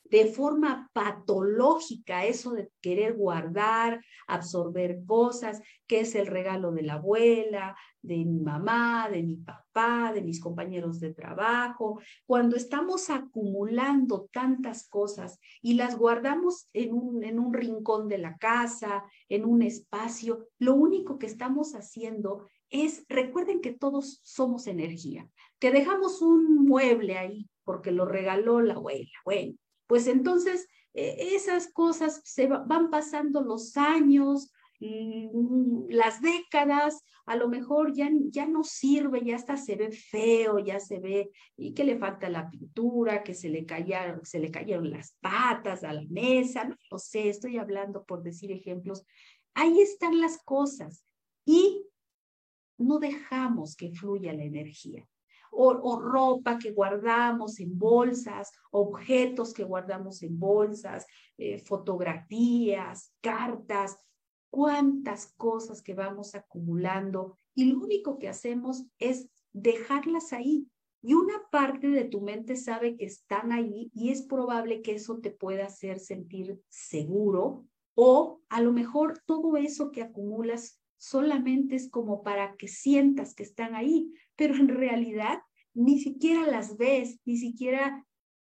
de 0.04 0.26
forma 0.26 0.90
patológica 0.92 2.24
eso 2.24 2.52
de 2.52 2.70
querer 2.80 3.14
guardar, 3.14 4.00
absorber 4.26 5.04
cosas, 5.06 5.62
que 5.86 6.00
es 6.00 6.14
el 6.14 6.26
regalo 6.26 6.72
de 6.72 6.82
la 6.82 6.94
abuela, 6.94 7.76
de 8.02 8.16
mi 8.24 8.40
mamá, 8.40 9.08
de 9.10 9.22
mi 9.22 9.36
papá, 9.36 10.12
de 10.12 10.20
mis 10.20 10.40
compañeros 10.40 11.00
de 11.00 11.14
trabajo, 11.14 12.00
cuando 12.26 12.54
estamos 12.54 13.08
acumulando 13.08 14.28
tantas 14.30 14.86
cosas 14.88 15.40
y 15.62 15.74
las 15.74 15.96
guardamos 15.96 16.68
en 16.74 16.92
un, 16.92 17.54
rincón 17.54 18.08
de 18.08 18.18
la 18.18 18.36
casa, 18.36 19.04
en 19.28 19.44
un 19.44 19.62
espacio, 19.62 20.48
lo 20.58 20.74
único 20.74 21.18
que 21.18 21.26
estamos 21.26 21.74
haciendo 21.74 22.46
es, 22.68 23.06
recuerden 23.08 23.60
que 23.60 23.72
todos 23.72 24.20
somos 24.22 24.66
energía, 24.66 25.28
que 25.58 25.70
dejamos 25.70 26.20
un 26.20 26.66
mueble 26.66 27.16
ahí 27.16 27.48
porque 27.64 27.90
lo 27.90 28.04
regaló 28.04 28.60
la 28.60 28.74
abuela. 28.74 29.08
Bueno, 29.24 29.54
pues 29.86 30.06
entonces 30.06 30.68
eh, 30.94 31.34
esas 31.34 31.72
cosas 31.72 32.20
se 32.24 32.46
van 32.46 32.90
pasando 32.90 33.42
los 33.42 33.76
años, 33.76 34.52
mm, 34.80 35.86
las 35.88 36.22
décadas, 36.22 37.02
a 37.26 37.36
lo 37.36 37.48
mejor 37.48 37.94
ya, 37.94 38.10
ya 38.30 38.46
no 38.46 38.62
sirve, 38.64 39.24
ya 39.24 39.36
hasta 39.36 39.56
se 39.56 39.76
ve 39.76 39.90
feo, 39.90 40.58
ya 40.58 40.78
se 40.78 41.00
ve 41.00 41.30
y 41.56 41.74
que 41.74 41.84
le 41.84 41.98
falta 41.98 42.28
la 42.28 42.48
pintura, 42.50 43.22
que 43.22 43.34
se 43.34 43.48
le 43.48 43.64
cayeron, 43.64 44.24
se 44.24 44.38
le 44.38 44.50
cayeron 44.50 44.90
las 44.90 45.16
patas 45.20 45.84
a 45.84 45.92
la 45.92 46.04
mesa, 46.08 46.64
no 46.64 46.76
lo 46.90 46.98
sé, 46.98 47.28
estoy 47.28 47.56
hablando 47.58 48.04
por 48.04 48.22
decir 48.22 48.52
ejemplos. 48.52 49.04
Ahí 49.54 49.80
están 49.80 50.20
las 50.20 50.42
cosas 50.44 51.04
y 51.44 51.86
no 52.78 52.98
dejamos 52.98 53.76
que 53.76 53.92
fluya 53.92 54.32
la 54.32 54.44
energía. 54.44 55.08
O, 55.56 56.00
ropa 56.00 56.58
que 56.58 56.72
guardamos 56.72 57.60
en 57.60 57.78
bolsas, 57.78 58.50
objetos 58.72 59.54
que 59.54 59.62
guardamos 59.62 60.22
en 60.22 60.38
bolsas, 60.38 61.06
eh, 61.38 61.58
fotografías, 61.58 63.12
cartas, 63.20 63.96
cuántas 64.50 65.32
cosas 65.36 65.82
que 65.82 65.94
vamos 65.94 66.34
acumulando 66.34 67.38
y 67.54 67.64
lo 67.66 67.80
único 67.80 68.18
que 68.18 68.28
hacemos 68.28 68.84
es 68.98 69.28
dejarlas 69.52 70.32
ahí. 70.32 70.68
Y 71.02 71.14
una 71.14 71.34
parte 71.50 71.88
de 71.88 72.04
tu 72.04 72.20
mente 72.20 72.56
sabe 72.56 72.96
que 72.96 73.04
están 73.04 73.52
ahí 73.52 73.90
y 73.92 74.10
es 74.10 74.22
probable 74.22 74.80
que 74.80 74.94
eso 74.94 75.18
te 75.18 75.30
pueda 75.30 75.66
hacer 75.66 76.00
sentir 76.00 76.60
seguro 76.68 77.66
o 77.94 78.40
a 78.48 78.60
lo 78.60 78.72
mejor 78.72 79.20
todo 79.26 79.56
eso 79.56 79.90
que 79.90 80.02
acumulas 80.02 80.80
solamente 81.04 81.76
es 81.76 81.90
como 81.90 82.22
para 82.22 82.56
que 82.56 82.66
sientas 82.66 83.34
que 83.34 83.42
están 83.42 83.74
ahí, 83.74 84.10
pero 84.36 84.54
en 84.54 84.68
realidad 84.68 85.38
ni 85.74 85.98
siquiera 85.98 86.46
las 86.46 86.78
ves, 86.78 87.20
ni 87.26 87.36
siquiera 87.36 88.06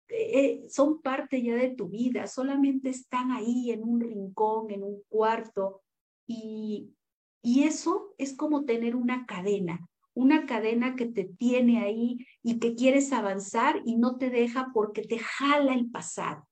eh, 0.10 0.66
son 0.70 1.02
parte 1.02 1.44
ya 1.44 1.56
de 1.56 1.70
tu 1.70 1.90
vida, 1.90 2.26
solamente 2.26 2.90
están 2.90 3.32
ahí 3.32 3.70
en 3.72 3.84
un 3.84 4.00
rincón, 4.00 4.72
en 4.72 4.82
un 4.82 5.04
cuarto, 5.08 5.84
y, 6.26 6.96
y 7.44 7.64
eso 7.64 8.16
es 8.18 8.36
como 8.36 8.66
tener 8.66 8.96
una 8.96 9.28
cadena, 9.28 9.88
una 10.16 10.48
cadena 10.48 10.96
que 10.96 11.06
te 11.06 11.26
tiene 11.26 11.84
ahí 11.84 12.26
y 12.42 12.58
que 12.58 12.74
quieres 12.74 13.14
avanzar 13.14 13.84
y 13.86 13.98
no 13.98 14.18
te 14.18 14.32
deja 14.32 14.72
porque 14.74 15.04
te 15.04 15.20
jala 15.20 15.76
el 15.76 15.92
pasado. 15.92 16.48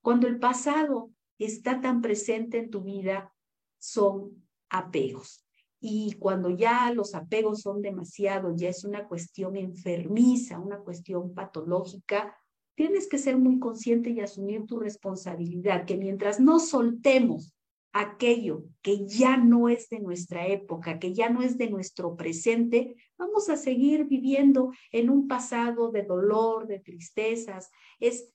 Cuando 0.00 0.28
el 0.28 0.38
pasado 0.38 1.10
está 1.38 1.82
tan 1.82 2.00
presente 2.00 2.58
en 2.58 2.70
tu 2.70 2.82
vida, 2.82 3.34
son 3.78 4.46
apegos. 4.70 5.41
Y 5.84 6.12
cuando 6.20 6.48
ya 6.48 6.92
los 6.94 7.12
apegos 7.16 7.62
son 7.62 7.82
demasiado, 7.82 8.54
ya 8.54 8.68
es 8.68 8.84
una 8.84 9.08
cuestión 9.08 9.56
enfermiza, 9.56 10.60
una 10.60 10.78
cuestión 10.78 11.34
patológica, 11.34 12.38
tienes 12.76 13.08
que 13.08 13.18
ser 13.18 13.36
muy 13.36 13.58
consciente 13.58 14.10
y 14.10 14.20
asumir 14.20 14.64
tu 14.64 14.78
responsabilidad, 14.78 15.84
que 15.84 15.96
mientras 15.96 16.38
no 16.38 16.60
soltemos 16.60 17.52
aquello 17.92 18.62
que 18.80 19.06
ya 19.08 19.36
no 19.36 19.68
es 19.68 19.88
de 19.88 19.98
nuestra 19.98 20.46
época, 20.46 21.00
que 21.00 21.12
ya 21.14 21.28
no 21.30 21.42
es 21.42 21.58
de 21.58 21.68
nuestro 21.68 22.14
presente, 22.14 22.94
vamos 23.18 23.48
a 23.48 23.56
seguir 23.56 24.04
viviendo 24.04 24.70
en 24.92 25.10
un 25.10 25.26
pasado 25.26 25.90
de 25.90 26.04
dolor, 26.04 26.68
de 26.68 26.78
tristezas. 26.78 27.72
Es 27.98 28.32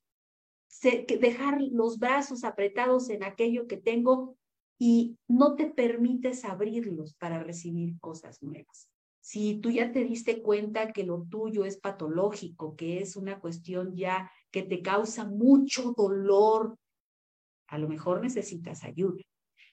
dejar 1.21 1.61
los 1.61 1.97
brazos 1.97 2.43
apretados 2.43 3.09
en 3.09 3.23
aquello 3.23 3.67
que 3.67 3.77
tengo 3.77 4.37
y 4.79 5.17
no 5.27 5.55
te 5.55 5.67
permites 5.67 6.45
abrirlos 6.45 7.15
para 7.15 7.43
recibir 7.43 7.99
cosas 7.99 8.41
nuevas. 8.43 8.89
Si 9.19 9.55
tú 9.59 9.71
ya 9.71 9.91
te 9.91 10.03
diste 10.05 10.41
cuenta 10.41 10.93
que 10.93 11.03
lo 11.03 11.25
tuyo 11.29 11.65
es 11.65 11.77
patológico, 11.77 12.75
que 12.75 12.99
es 12.99 13.17
una 13.17 13.39
cuestión 13.39 13.95
ya 13.95 14.31
que 14.51 14.63
te 14.63 14.81
causa 14.81 15.25
mucho 15.25 15.93
dolor, 15.97 16.77
a 17.67 17.77
lo 17.77 17.89
mejor 17.89 18.21
necesitas 18.21 18.83
ayuda. 18.83 19.21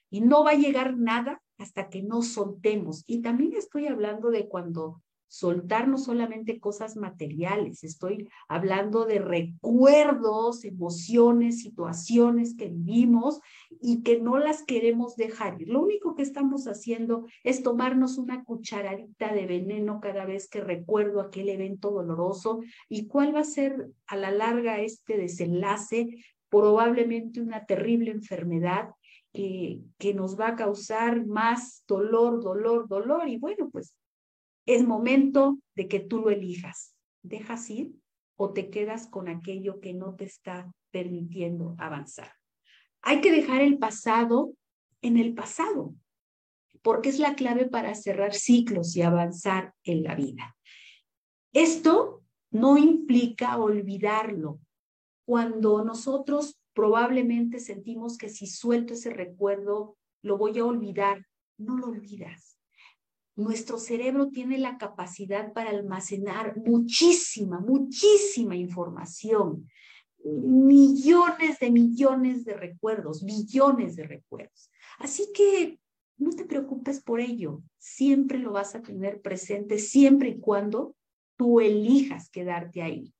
Y 0.09 0.21
no 0.21 0.43
va 0.43 0.51
a 0.51 0.55
llegar 0.55 0.97
nada 0.97 1.41
hasta 1.57 1.89
que 1.89 2.01
no 2.01 2.21
soltemos. 2.21 3.03
Y 3.07 3.21
también 3.21 3.53
estoy 3.53 3.87
hablando 3.87 4.29
de 4.29 4.47
cuando 4.47 5.01
soltar 5.27 5.87
no 5.87 5.97
solamente 5.97 6.59
cosas 6.59 6.95
materiales, 6.95 7.83
estoy 7.83 8.29
hablando 8.47 9.05
de 9.05 9.19
recuerdos, 9.19 10.63
emociones, 10.63 11.61
situaciones 11.61 12.55
que 12.55 12.69
vivimos 12.69 13.41
y 13.81 14.03
que 14.03 14.19
no 14.19 14.37
las 14.37 14.63
queremos 14.63 15.15
dejar. 15.15 15.57
Lo 15.61 15.81
único 15.81 16.15
que 16.15 16.23
estamos 16.23 16.67
haciendo 16.67 17.25
es 17.43 17.63
tomarnos 17.63 18.17
una 18.17 18.43
cucharadita 18.43 19.33
de 19.33 19.45
veneno 19.45 19.99
cada 20.01 20.25
vez 20.25 20.47
que 20.47 20.61
recuerdo 20.61 21.21
aquel 21.21 21.49
evento 21.49 21.91
doloroso. 21.91 22.61
Y 22.89 23.07
cuál 23.07 23.35
va 23.35 23.41
a 23.41 23.45
ser 23.45 23.89
a 24.07 24.15
la 24.15 24.31
larga 24.31 24.79
este 24.79 25.17
desenlace, 25.17 26.07
probablemente 26.49 27.41
una 27.41 27.65
terrible 27.65 28.11
enfermedad 28.11 28.89
que, 29.33 29.81
que 29.97 30.13
nos 30.13 30.39
va 30.39 30.49
a 30.49 30.55
causar 30.55 31.25
más 31.25 31.83
dolor, 31.87 32.41
dolor, 32.41 32.87
dolor. 32.87 33.27
Y 33.27 33.37
bueno, 33.37 33.69
pues 33.69 33.95
es 34.65 34.83
momento 34.83 35.59
de 35.75 35.87
que 35.87 35.99
tú 35.99 36.21
lo 36.21 36.29
elijas. 36.29 36.95
¿Dejas 37.23 37.69
ir 37.69 37.93
o 38.35 38.53
te 38.53 38.69
quedas 38.69 39.07
con 39.07 39.27
aquello 39.27 39.79
que 39.79 39.93
no 39.93 40.15
te 40.15 40.25
está 40.25 40.71
permitiendo 40.91 41.75
avanzar? 41.77 42.31
Hay 43.01 43.21
que 43.21 43.31
dejar 43.31 43.61
el 43.61 43.77
pasado 43.77 44.53
en 45.01 45.17
el 45.17 45.35
pasado, 45.35 45.93
porque 46.81 47.09
es 47.09 47.19
la 47.19 47.35
clave 47.35 47.67
para 47.67 47.93
cerrar 47.93 48.33
ciclos 48.33 48.95
y 48.95 49.03
avanzar 49.03 49.73
en 49.83 50.03
la 50.03 50.15
vida. 50.15 50.55
Esto 51.53 52.23
no 52.51 52.77
implica 52.77 53.57
olvidarlo. 53.57 54.59
Cuando 55.25 55.83
nosotros 55.83 56.59
probablemente 56.73 57.59
sentimos 57.59 58.17
que 58.17 58.29
si 58.29 58.47
suelto 58.47 58.93
ese 58.93 59.11
recuerdo, 59.11 59.95
lo 60.21 60.37
voy 60.37 60.57
a 60.59 60.65
olvidar, 60.65 61.25
no 61.57 61.77
lo 61.77 61.87
olvidas 61.87 62.54
nuestro 63.35 63.77
cerebro 63.77 64.29
tiene 64.29 64.57
la 64.57 64.77
capacidad 64.77 65.51
para 65.53 65.69
almacenar 65.69 66.57
muchísima, 66.57 67.59
muchísima 67.59 68.55
información, 68.55 69.69
millones 70.23 71.59
de 71.59 71.71
millones 71.71 72.45
de 72.45 72.53
recuerdos, 72.53 73.23
billones 73.23 73.95
de 73.95 74.03
recuerdos. 74.03 74.71
Así 74.97 75.31
que 75.33 75.79
no 76.17 76.31
te 76.31 76.45
preocupes 76.45 77.01
por 77.01 77.19
ello, 77.19 77.61
siempre 77.77 78.39
lo 78.39 78.53
vas 78.53 78.73
a 78.73 78.81
tener 78.81 79.21
presente, 79.21 79.79
siempre 79.79 80.29
y 80.29 80.39
cuando 80.39 80.95
tú 81.35 81.59
elijas 81.59 82.29
quedarte 82.29 82.81
ahí. 82.81 83.13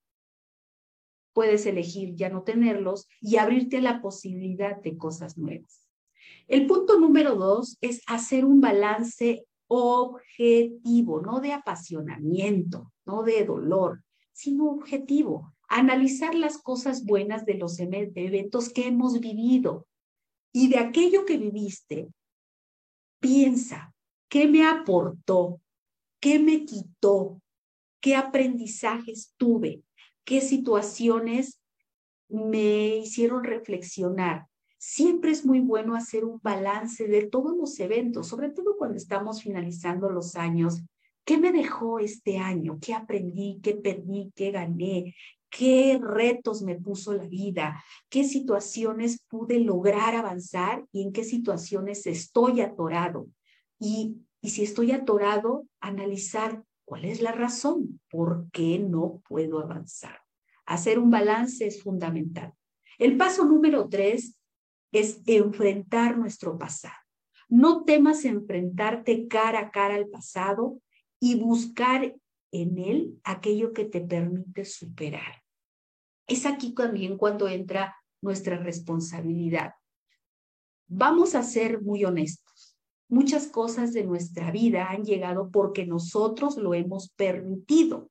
Puedes 1.34 1.66
elegir 1.66 2.16
ya 2.16 2.30
no 2.30 2.44
tenerlos 2.44 3.10
y 3.20 3.36
abrirte 3.36 3.78
a 3.78 3.82
la 3.82 4.02
posibilidad 4.02 4.82
de 4.82 4.96
cosas 4.96 5.38
nuevas. 5.38 5.86
El 6.48 6.66
punto 6.68 6.98
número 6.98 7.36
dos 7.36 7.78
es 7.82 8.02
hacer 8.08 8.46
un 8.46 8.62
balance 8.62 9.46
objetivo, 9.68 11.22
no 11.22 11.40
de 11.40 11.54
apasionamiento, 11.54 12.92
no 13.06 13.24
de 13.24 13.46
dolor, 13.46 14.04
sino 14.32 14.70
objetivo. 14.70 15.54
Analizar 15.68 16.36
las 16.36 16.58
cosas 16.58 17.06
buenas 17.06 17.46
de 17.46 17.56
los 17.56 17.80
eventos 17.80 18.70
que 18.70 18.88
hemos 18.88 19.20
vivido 19.20 19.88
y 20.52 20.70
de 20.70 20.78
aquello 20.78 21.26
que 21.26 21.38
viviste. 21.38 22.08
Piensa, 23.20 23.94
¿qué 24.30 24.48
me 24.48 24.66
aportó? 24.66 25.60
¿Qué 26.20 26.40
me 26.40 26.66
quitó? 26.66 27.42
¿Qué 28.00 28.16
aprendizajes 28.16 29.34
tuve? 29.38 29.84
¿Qué 30.24 30.42
situaciones 30.42 31.60
me 32.28 32.98
hicieron 32.98 33.44
reflexionar? 33.44 34.48
Siempre 34.86 35.32
es 35.32 35.44
muy 35.44 35.62
bueno 35.62 35.96
hacer 35.96 36.26
un 36.26 36.40
balance 36.44 37.08
de 37.08 37.26
todos 37.26 37.58
los 37.58 37.80
eventos, 37.80 38.28
sobre 38.28 38.52
todo 38.52 38.78
cuando 38.78 38.98
estamos 38.98 39.42
finalizando 39.42 40.12
los 40.12 40.36
años. 40.36 40.84
¿Qué 41.26 41.40
me 41.40 41.52
dejó 41.52 41.98
este 41.98 42.38
año? 42.38 42.78
¿Qué 42.80 42.94
aprendí? 42.94 43.60
¿Qué 43.64 43.74
perdí? 43.74 44.32
¿Qué 44.36 44.52
gané? 44.52 45.16
¿Qué 45.50 46.00
retos 46.00 46.62
me 46.62 46.76
puso 46.76 47.14
la 47.14 47.28
vida? 47.28 47.84
¿Qué 48.10 48.26
situaciones 48.26 49.24
pude 49.28 49.60
lograr 49.60 50.14
avanzar 50.14 50.86
y 50.92 51.02
en 51.02 51.14
qué 51.14 51.24
situaciones 51.24 52.06
estoy 52.06 52.62
atorado? 52.62 53.28
Y, 53.80 54.18
y 54.40 54.52
si 54.52 54.64
estoy 54.64 54.92
atorado, 54.92 55.66
analizar 55.80 56.64
cuál 56.86 57.06
es 57.06 57.24
la 57.24 57.32
razón, 57.32 58.00
por 58.12 58.52
qué 58.52 58.78
no 58.78 59.24
puedo 59.28 59.60
avanzar. 59.62 60.20
Hacer 60.68 61.00
un 61.00 61.10
balance 61.10 61.66
es 61.66 61.82
fundamental. 61.82 62.54
El 63.00 63.18
paso 63.18 63.46
número 63.46 63.90
tres 63.90 64.38
es 64.96 65.22
enfrentar 65.26 66.18
nuestro 66.18 66.58
pasado. 66.58 66.96
No 67.50 67.84
temas 67.84 68.24
enfrentarte 68.24 69.28
cara 69.28 69.60
a 69.60 69.72
cara 69.72 69.96
al 69.96 70.08
pasado 70.08 70.82
y 71.20 71.36
buscar 71.36 72.16
en 72.52 72.78
él 72.78 73.20
aquello 73.26 73.74
que 73.74 73.84
te 73.84 74.00
permite 74.00 74.64
superar. 74.64 75.44
Es 76.28 76.46
aquí 76.46 76.74
también 76.74 77.18
cuando 77.18 77.50
entra 77.50 77.94
nuestra 78.22 78.58
responsabilidad. 78.58 79.74
Vamos 80.88 81.36
a 81.36 81.44
ser 81.44 81.82
muy 81.82 82.06
honestos. 82.06 82.78
Muchas 83.10 83.48
cosas 83.48 83.92
de 83.92 84.06
nuestra 84.06 84.50
vida 84.50 84.90
han 84.90 85.04
llegado 85.04 85.52
porque 85.52 85.86
nosotros 85.86 86.56
lo 86.56 86.74
hemos 86.74 87.10
permitido. 87.10 88.10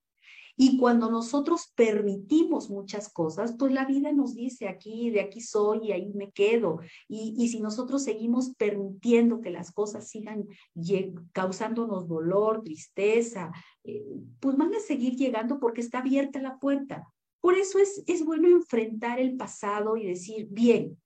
Y 0.56 0.78
cuando 0.78 1.10
nosotros 1.10 1.72
permitimos 1.74 2.70
muchas 2.70 3.12
cosas, 3.12 3.56
pues 3.58 3.72
la 3.72 3.84
vida 3.84 4.12
nos 4.12 4.34
dice 4.34 4.68
aquí, 4.68 5.10
de 5.10 5.20
aquí 5.20 5.40
soy 5.40 5.88
y 5.88 5.92
ahí 5.92 6.12
me 6.14 6.30
quedo. 6.30 6.78
Y, 7.08 7.48
si 7.48 7.60
nosotros 7.60 8.04
seguimos 8.04 8.54
permitiendo 8.54 9.40
que 9.40 9.50
las 9.50 9.72
cosas 9.72 10.08
sigan 10.08 10.46
causándonos 11.32 12.06
dolor, 12.06 12.62
tristeza, 12.62 13.52
eh, 13.82 14.04
pues 14.38 14.56
van 14.56 14.74
a 14.74 14.80
seguir 14.80 15.16
llegando 15.16 15.58
porque 15.58 15.80
está 15.80 15.98
abierta 15.98 16.40
la 16.40 16.58
puerta. 16.58 17.04
Por 17.40 17.56
eso 17.56 17.78
es, 17.78 18.04
es 18.06 18.24
bueno 18.24 18.48
enfrentar 18.48 19.18
el 19.18 19.36
pasado 19.36 19.96
y 19.96 20.06
decir, 20.06 20.46
bien, 20.50 20.96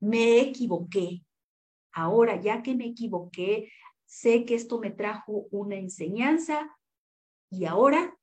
me 0.00 0.40
equivoqué. 0.40 1.22
Ahora, 1.92 2.40
ya 2.40 2.62
que 2.62 2.74
me 2.74 2.86
equivoqué, 2.86 3.70
sé 4.04 4.44
que 4.44 4.56
esto 4.56 4.80
me 4.80 4.90
trajo 4.90 5.46
una 5.50 5.76
enseñanza 5.76 6.76
y 7.50 7.64
ahora 7.64 8.16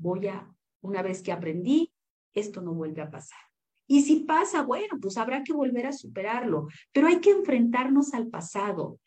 voy 0.00 0.28
a, 0.28 0.50
una 0.80 1.02
vez 1.02 1.22
que 1.22 1.32
aprendí, 1.32 1.92
esto 2.34 2.60
no 2.60 2.74
vuelve 2.74 3.02
a 3.02 3.10
pasar. 3.10 3.38
Y 3.86 4.02
si 4.02 4.20
pasa, 4.20 4.62
bueno, 4.62 4.98
pues 5.00 5.18
habrá 5.18 5.42
que 5.42 5.52
volver 5.52 5.86
a 5.86 5.92
superarlo, 5.92 6.68
pero 6.92 7.08
hay 7.08 7.20
que 7.20 7.30
enfrentarnos 7.30 8.14
al 8.14 8.28
pasado. 8.28 9.00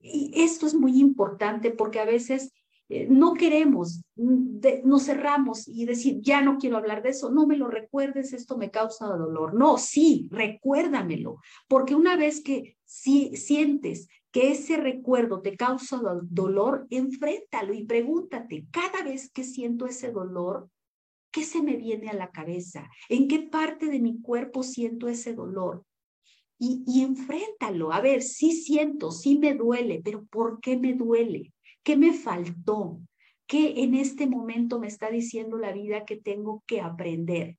Y 0.00 0.32
esto 0.34 0.66
es 0.66 0.74
muy 0.74 1.00
importante 1.00 1.70
porque 1.70 2.00
a 2.00 2.04
veces 2.04 2.52
eh, 2.90 3.06
no 3.08 3.32
queremos, 3.32 4.02
mm, 4.16 4.58
nos 4.84 5.04
cerramos 5.04 5.66
y 5.66 5.86
decir, 5.86 6.20
ya 6.20 6.42
no 6.42 6.58
quiero 6.58 6.76
hablar 6.76 7.02
de 7.02 7.10
eso, 7.10 7.30
no 7.30 7.46
me 7.46 7.56
lo 7.56 7.68
recuerdes, 7.68 8.32
esto 8.34 8.58
me 8.58 8.70
causa 8.70 9.06
dolor. 9.06 9.54
No, 9.54 9.78
sí, 9.78 10.28
recuérdamelo, 10.30 11.38
porque 11.66 11.94
una 11.94 12.16
vez 12.16 12.42
que 12.42 12.76
si, 12.84 13.36
sientes 13.36 14.08
que 14.30 14.50
ese 14.50 14.76
recuerdo 14.76 15.40
te 15.40 15.56
causa 15.56 16.00
dolor, 16.24 16.86
enfréntalo 16.90 17.72
y 17.72 17.84
pregúntate, 17.86 18.66
cada 18.70 19.02
vez 19.02 19.30
que 19.30 19.44
siento 19.44 19.86
ese 19.86 20.12
dolor, 20.12 20.68
¿qué 21.30 21.42
se 21.44 21.62
me 21.62 21.76
viene 21.76 22.10
a 22.10 22.14
la 22.14 22.32
cabeza? 22.32 22.90
¿En 23.08 23.28
qué 23.28 23.40
parte 23.40 23.86
de 23.86 24.00
mi 24.00 24.20
cuerpo 24.20 24.62
siento 24.62 25.08
ese 25.08 25.34
dolor? 25.34 25.84
Y, 26.58 26.84
y 26.86 27.02
enfréntalo. 27.02 27.92
A 27.92 28.00
ver, 28.00 28.22
sí 28.22 28.52
siento, 28.52 29.10
sí 29.10 29.38
me 29.38 29.54
duele, 29.54 30.02
pero 30.04 30.24
¿por 30.26 30.60
qué 30.60 30.76
me 30.76 30.94
duele? 30.94 31.53
¿Qué 31.84 31.96
me 31.96 32.14
faltó? 32.14 33.00
¿Qué 33.46 33.82
en 33.82 33.94
este 33.94 34.26
momento 34.26 34.80
me 34.80 34.86
está 34.88 35.10
diciendo 35.10 35.58
la 35.58 35.72
vida 35.72 36.06
que 36.06 36.16
tengo 36.16 36.64
que 36.66 36.80
aprender? 36.80 37.58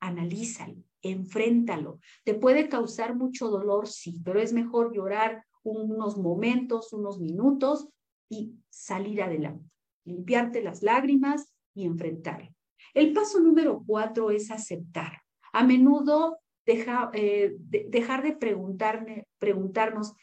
Analízalo, 0.00 0.76
enfréntalo. 1.02 1.98
Te 2.24 2.34
puede 2.34 2.68
causar 2.68 3.16
mucho 3.16 3.48
dolor, 3.48 3.88
sí, 3.88 4.20
pero 4.22 4.38
es 4.38 4.52
mejor 4.52 4.94
llorar 4.94 5.44
unos 5.62 6.18
momentos, 6.18 6.92
unos 6.92 7.18
minutos 7.18 7.88
y 8.28 8.52
salir 8.68 9.22
adelante, 9.22 9.70
limpiarte 10.04 10.62
las 10.62 10.82
lágrimas 10.82 11.54
y 11.74 11.86
enfrentarlo. 11.86 12.50
El 12.92 13.14
paso 13.14 13.40
número 13.40 13.82
cuatro 13.86 14.30
es 14.30 14.50
aceptar. 14.50 15.22
A 15.54 15.64
menudo 15.64 16.38
eh, 16.66 17.56
dejar 17.58 18.22
de 18.22 18.36
preguntarme, 18.36 19.26
preguntarnos, 19.38 20.14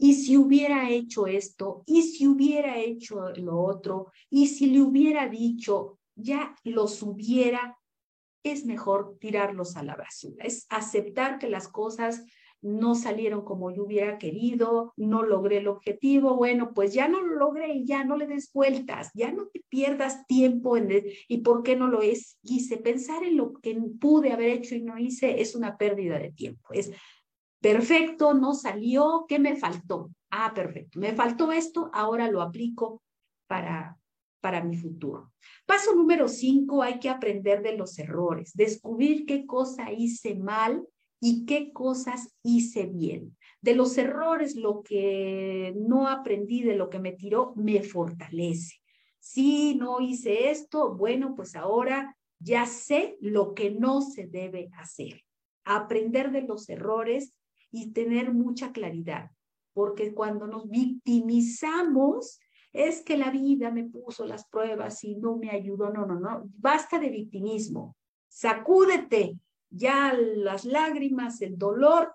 ¿y 0.00 0.14
si 0.14 0.36
hubiera 0.36 0.90
hecho 0.90 1.26
esto? 1.26 1.84
¿Y 1.86 2.02
si 2.02 2.26
hubiera 2.26 2.78
hecho 2.78 3.30
lo 3.36 3.60
otro? 3.60 4.10
¿Y 4.30 4.46
si 4.46 4.66
le 4.66 4.80
hubiera 4.80 5.28
dicho, 5.28 5.98
ya 6.16 6.56
los 6.64 7.02
hubiera? 7.02 7.78
Es 8.42 8.64
mejor 8.64 9.18
tirarlos 9.20 9.76
a 9.76 9.82
la 9.82 9.96
basura. 9.96 10.44
Es 10.44 10.66
aceptar 10.70 11.38
que 11.38 11.50
las 11.50 11.68
cosas 11.68 12.24
no 12.62 12.94
salieron 12.94 13.42
como 13.42 13.70
yo 13.70 13.84
hubiera 13.84 14.18
querido, 14.18 14.92
no 14.96 15.22
logré 15.22 15.58
el 15.58 15.68
objetivo, 15.68 16.36
bueno, 16.36 16.72
pues 16.74 16.92
ya 16.92 17.08
no 17.08 17.22
lo 17.22 17.36
logré 17.36 17.72
y 17.74 17.86
ya 17.86 18.04
no 18.04 18.16
le 18.16 18.26
des 18.26 18.52
vueltas, 18.52 19.10
ya 19.14 19.32
no 19.32 19.46
te 19.46 19.64
pierdas 19.68 20.26
tiempo 20.26 20.76
en 20.76 20.90
y 21.28 21.38
por 21.38 21.62
qué 21.62 21.76
no 21.76 21.88
lo 21.88 22.02
es, 22.02 22.38
hice. 22.42 22.76
Pensar 22.76 23.24
en 23.24 23.36
lo 23.36 23.54
que 23.54 23.78
pude 24.00 24.32
haber 24.32 24.50
hecho 24.50 24.74
y 24.74 24.82
no 24.82 24.98
hice 24.98 25.40
es 25.40 25.54
una 25.54 25.76
pérdida 25.76 26.18
de 26.18 26.32
tiempo. 26.32 26.72
Es 26.72 26.90
perfecto, 27.60 28.34
no 28.34 28.54
salió, 28.54 29.26
¿qué 29.28 29.38
me 29.38 29.56
faltó? 29.56 30.10
Ah, 30.30 30.52
perfecto, 30.54 30.98
me 30.98 31.12
faltó 31.12 31.52
esto, 31.52 31.90
ahora 31.92 32.30
lo 32.30 32.40
aplico 32.40 33.02
para, 33.46 33.98
para 34.40 34.62
mi 34.62 34.76
futuro. 34.76 35.32
Paso 35.66 35.94
número 35.94 36.28
cinco, 36.28 36.82
hay 36.82 36.98
que 36.98 37.08
aprender 37.08 37.62
de 37.62 37.76
los 37.76 37.98
errores, 37.98 38.52
descubrir 38.54 39.26
qué 39.26 39.46
cosa 39.46 39.92
hice 39.92 40.34
mal 40.34 40.86
y 41.20 41.44
qué 41.44 41.72
cosas 41.72 42.34
hice 42.42 42.86
bien. 42.86 43.36
De 43.60 43.74
los 43.74 43.98
errores, 43.98 44.56
lo 44.56 44.82
que 44.82 45.74
no 45.76 46.08
aprendí, 46.08 46.62
de 46.62 46.76
lo 46.76 46.88
que 46.88 46.98
me 46.98 47.12
tiró, 47.12 47.52
me 47.56 47.82
fortalece. 47.82 48.76
Si 49.18 49.74
no 49.74 50.00
hice 50.00 50.50
esto, 50.50 50.94
bueno, 50.94 51.34
pues 51.36 51.54
ahora 51.54 52.16
ya 52.38 52.64
sé 52.64 53.18
lo 53.20 53.54
que 53.54 53.70
no 53.70 54.00
se 54.00 54.26
debe 54.26 54.70
hacer. 54.78 55.22
Aprender 55.64 56.32
de 56.32 56.42
los 56.42 56.70
errores 56.70 57.34
y 57.70 57.92
tener 57.92 58.32
mucha 58.32 58.72
claridad, 58.72 59.30
porque 59.72 60.12
cuando 60.12 60.46
nos 60.46 60.68
victimizamos, 60.68 62.40
es 62.72 63.02
que 63.02 63.16
la 63.16 63.30
vida 63.30 63.70
me 63.70 63.84
puso 63.84 64.26
las 64.26 64.46
pruebas 64.46 65.02
y 65.04 65.16
no 65.16 65.36
me 65.36 65.50
ayudó. 65.50 65.90
No, 65.90 66.06
no, 66.06 66.18
no. 66.20 66.48
Basta 66.56 66.98
de 66.98 67.10
victimismo. 67.10 67.96
Sacúdete, 68.28 69.38
ya 69.70 70.12
las 70.12 70.64
lágrimas, 70.64 71.40
el 71.42 71.58
dolor 71.58 72.14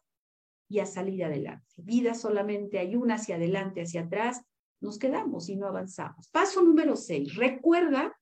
y 0.70 0.80
a 0.80 0.86
salir 0.86 1.24
adelante. 1.24 1.74
Vida 1.78 2.14
solamente 2.14 2.80
hay 2.80 2.96
una 2.96 3.16
hacia 3.16 3.36
adelante, 3.36 3.82
hacia 3.82 4.02
atrás, 4.02 4.42
nos 4.82 4.98
quedamos 4.98 5.50
y 5.50 5.56
no 5.56 5.68
avanzamos. 5.68 6.30
Paso 6.30 6.62
número 6.62 6.96
seis, 6.96 7.36
recuerda 7.36 8.18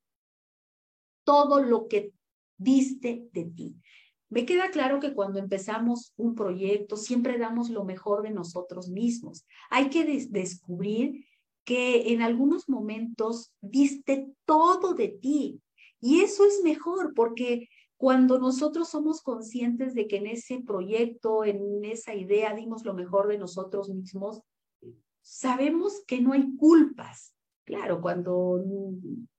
todo 1.24 1.62
lo 1.62 1.88
que 1.88 2.14
diste 2.58 3.28
de 3.32 3.46
ti. 3.46 3.76
Me 4.34 4.48
queda 4.48 4.72
claro 4.72 5.00
que 5.00 5.14
cuando 5.14 5.38
empezamos 5.38 6.12
un 6.18 6.34
proyecto 6.34 6.98
siempre 6.98 7.38
damos 7.38 7.70
lo 7.70 7.84
mejor 7.84 8.24
de 8.24 8.32
nosotros 8.32 8.90
mismos. 8.90 9.46
Hay 9.70 9.92
que 9.92 10.26
descubrir 10.32 11.24
que 11.64 12.12
en 12.12 12.24
algunos 12.24 12.68
momentos 12.68 13.54
diste 13.62 14.28
todo 14.46 14.96
de 14.96 15.10
ti 15.10 15.62
y 16.02 16.22
eso 16.22 16.46
es 16.46 16.62
mejor 16.64 17.14
porque 17.14 17.70
cuando 17.96 18.40
nosotros 18.40 18.90
somos 18.90 19.22
conscientes 19.22 19.94
de 19.94 20.08
que 20.08 20.18
en 20.18 20.26
ese 20.26 20.64
proyecto, 20.66 21.46
en 21.46 21.86
esa 21.86 22.16
idea, 22.16 22.56
dimos 22.56 22.84
lo 22.86 22.96
mejor 22.96 23.28
de 23.28 23.38
nosotros 23.38 23.88
mismos, 23.90 24.42
sabemos 25.22 26.04
que 26.08 26.22
no 26.22 26.34
hay 26.34 26.56
culpas. 26.56 27.36
Claro, 27.66 28.02
cuando 28.02 28.64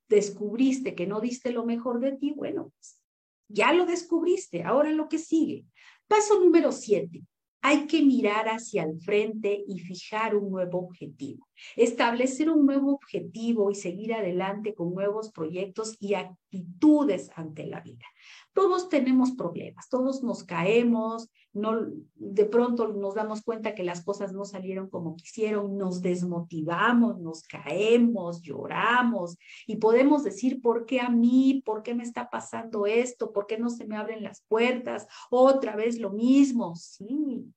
descubriste 0.09 0.95
que 0.95 1.09
no 1.09 1.21
diste 1.21 1.51
lo 1.51 1.67
mejor 1.67 1.99
de 1.99 2.13
ti, 2.13 2.31
bueno, 2.31 2.71
pues, 2.77 3.04
ya 3.49 3.73
lo 3.73 3.87
descubriste, 3.87 4.63
ahora 4.63 4.91
lo 4.91 5.09
que 5.09 5.19
sigue. 5.19 5.65
Paso 6.07 6.41
número 6.41 6.73
siete, 6.73 7.23
hay 7.63 7.87
que 7.87 8.03
mirar 8.03 8.47
hacia 8.49 8.83
el 8.83 9.01
frente 9.01 9.65
y 9.67 9.79
fijar 9.79 10.37
un 10.37 10.51
nuevo 10.51 10.81
objetivo. 10.81 11.49
Establecer 11.77 12.51
un 12.51 12.67
nuevo 12.67 12.93
objetivo 12.93 13.71
y 13.71 13.75
seguir 13.75 14.13
adelante 14.13 14.75
con 14.75 14.93
nuevos 14.93 15.33
proyectos 15.33 15.97
y 15.99 16.13
actitudes 16.55 17.31
ante 17.35 17.67
la 17.67 17.81
vida. 17.81 18.05
Todos 18.53 18.89
tenemos 18.89 19.33
problemas, 19.33 19.89
todos 19.89 20.23
nos 20.23 20.45
caemos, 20.45 21.29
no, 21.53 21.87
de 22.15 22.45
pronto 22.45 22.89
nos 22.89 23.15
damos 23.15 23.43
cuenta 23.43 23.75
que 23.75 23.83
las 23.83 24.05
cosas 24.05 24.33
no 24.33 24.45
salieron 24.45 24.89
como 24.89 25.17
quisieron, 25.17 25.77
nos 25.77 26.03
desmotivamos, 26.03 27.19
nos 27.21 27.43
caemos, 27.43 28.43
lloramos 28.43 29.37
y 29.67 29.77
podemos 29.77 30.23
decir, 30.23 30.61
¿por 30.61 30.87
qué 30.87 31.01
a 31.01 31.09
mí? 31.09 31.63
¿Por 31.65 31.83
qué 31.83 31.95
me 31.95 32.05
está 32.05 32.31
pasando 32.31 32.87
esto? 32.87 33.33
¿Por 33.33 33.47
qué 33.47 33.59
no 33.59 33.71
se 33.71 33.87
me 33.87 33.97
abren 33.97 34.23
las 34.23 34.43
puertas? 34.49 35.07
Otra 35.31 35.75
vez 35.75 35.99
lo 35.99 36.11
mismo. 36.11 36.75
Sí, 36.77 37.53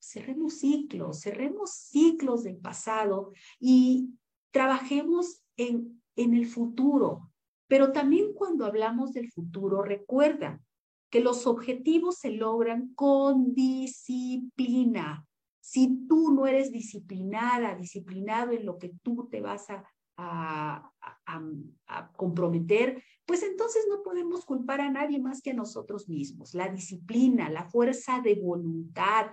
cerremos 0.00 0.58
ciclos, 0.58 1.20
cerremos 1.20 1.70
ciclos 1.70 2.44
del 2.44 2.56
pasado 2.56 3.32
y 3.58 4.10
trabajemos 4.50 5.42
en, 5.56 6.02
en 6.16 6.34
el 6.34 6.46
futuro. 6.46 7.30
Pero 7.68 7.92
también 7.92 8.32
cuando 8.34 8.64
hablamos 8.64 9.12
del 9.12 9.30
futuro, 9.30 9.82
recuerda 9.82 10.60
que 11.10 11.20
los 11.20 11.46
objetivos 11.46 12.18
se 12.18 12.30
logran 12.30 12.92
con 12.94 13.54
disciplina. 13.54 15.26
Si 15.60 16.06
tú 16.06 16.32
no 16.32 16.46
eres 16.46 16.70
disciplinada, 16.70 17.74
disciplinado 17.74 18.52
en 18.52 18.66
lo 18.66 18.78
que 18.78 18.92
tú 19.02 19.28
te 19.30 19.40
vas 19.40 19.66
a, 19.70 19.84
a, 20.16 20.92
comprometer, 22.16 23.02
pues 23.24 23.42
entonces 23.42 23.86
no 23.88 24.02
podemos 24.02 24.44
culpar 24.44 24.80
a 24.80 24.90
nadie 24.90 25.18
más 25.18 25.42
que 25.42 25.50
a 25.50 25.54
nosotros 25.54 26.08
mismos. 26.08 26.54
La 26.54 26.68
disciplina, 26.68 27.50
la 27.50 27.64
fuerza 27.64 28.20
de 28.20 28.34
voluntad, 28.34 29.26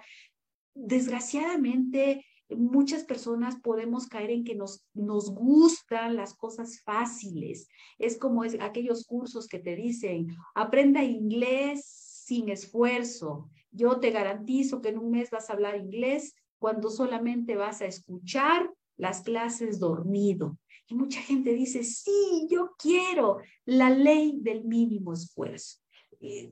desgraciadamente 0.73 2.25
muchas 2.49 3.03
personas 3.03 3.55
podemos 3.61 4.07
caer 4.07 4.31
en 4.31 4.43
que 4.43 4.55
nos, 4.55 4.85
nos 4.93 5.33
gustan 5.33 6.15
las 6.15 6.35
cosas 6.35 6.81
fáciles. 6.81 7.67
Es 7.97 8.17
como 8.17 8.43
es, 8.43 8.57
aquellos 8.59 9.05
cursos 9.05 9.47
que 9.47 9.59
te 9.59 9.75
dicen, 9.75 10.27
aprenda 10.55 11.03
inglés 11.03 11.85
sin 11.85 12.49
esfuerzo. 12.49 13.49
Yo 13.71 13.99
te 13.99 14.11
garantizo 14.11 14.81
que 14.81 14.89
en 14.89 14.99
un 14.99 15.11
mes 15.11 15.29
vas 15.29 15.49
a 15.49 15.53
hablar 15.53 15.77
inglés 15.77 16.35
cuando 16.59 16.89
solamente 16.89 17.55
vas 17.55 17.81
a 17.81 17.85
escuchar 17.85 18.71
las 18.97 19.21
clases 19.21 19.79
dormido. 19.79 20.57
Y 20.87 20.95
mucha 20.95 21.21
gente 21.21 21.53
dice, 21.53 21.83
sí, 21.83 22.47
yo 22.49 22.71
quiero 22.77 23.39
la 23.65 23.89
ley 23.89 24.39
del 24.41 24.65
mínimo 24.65 25.13
esfuerzo. 25.13 25.82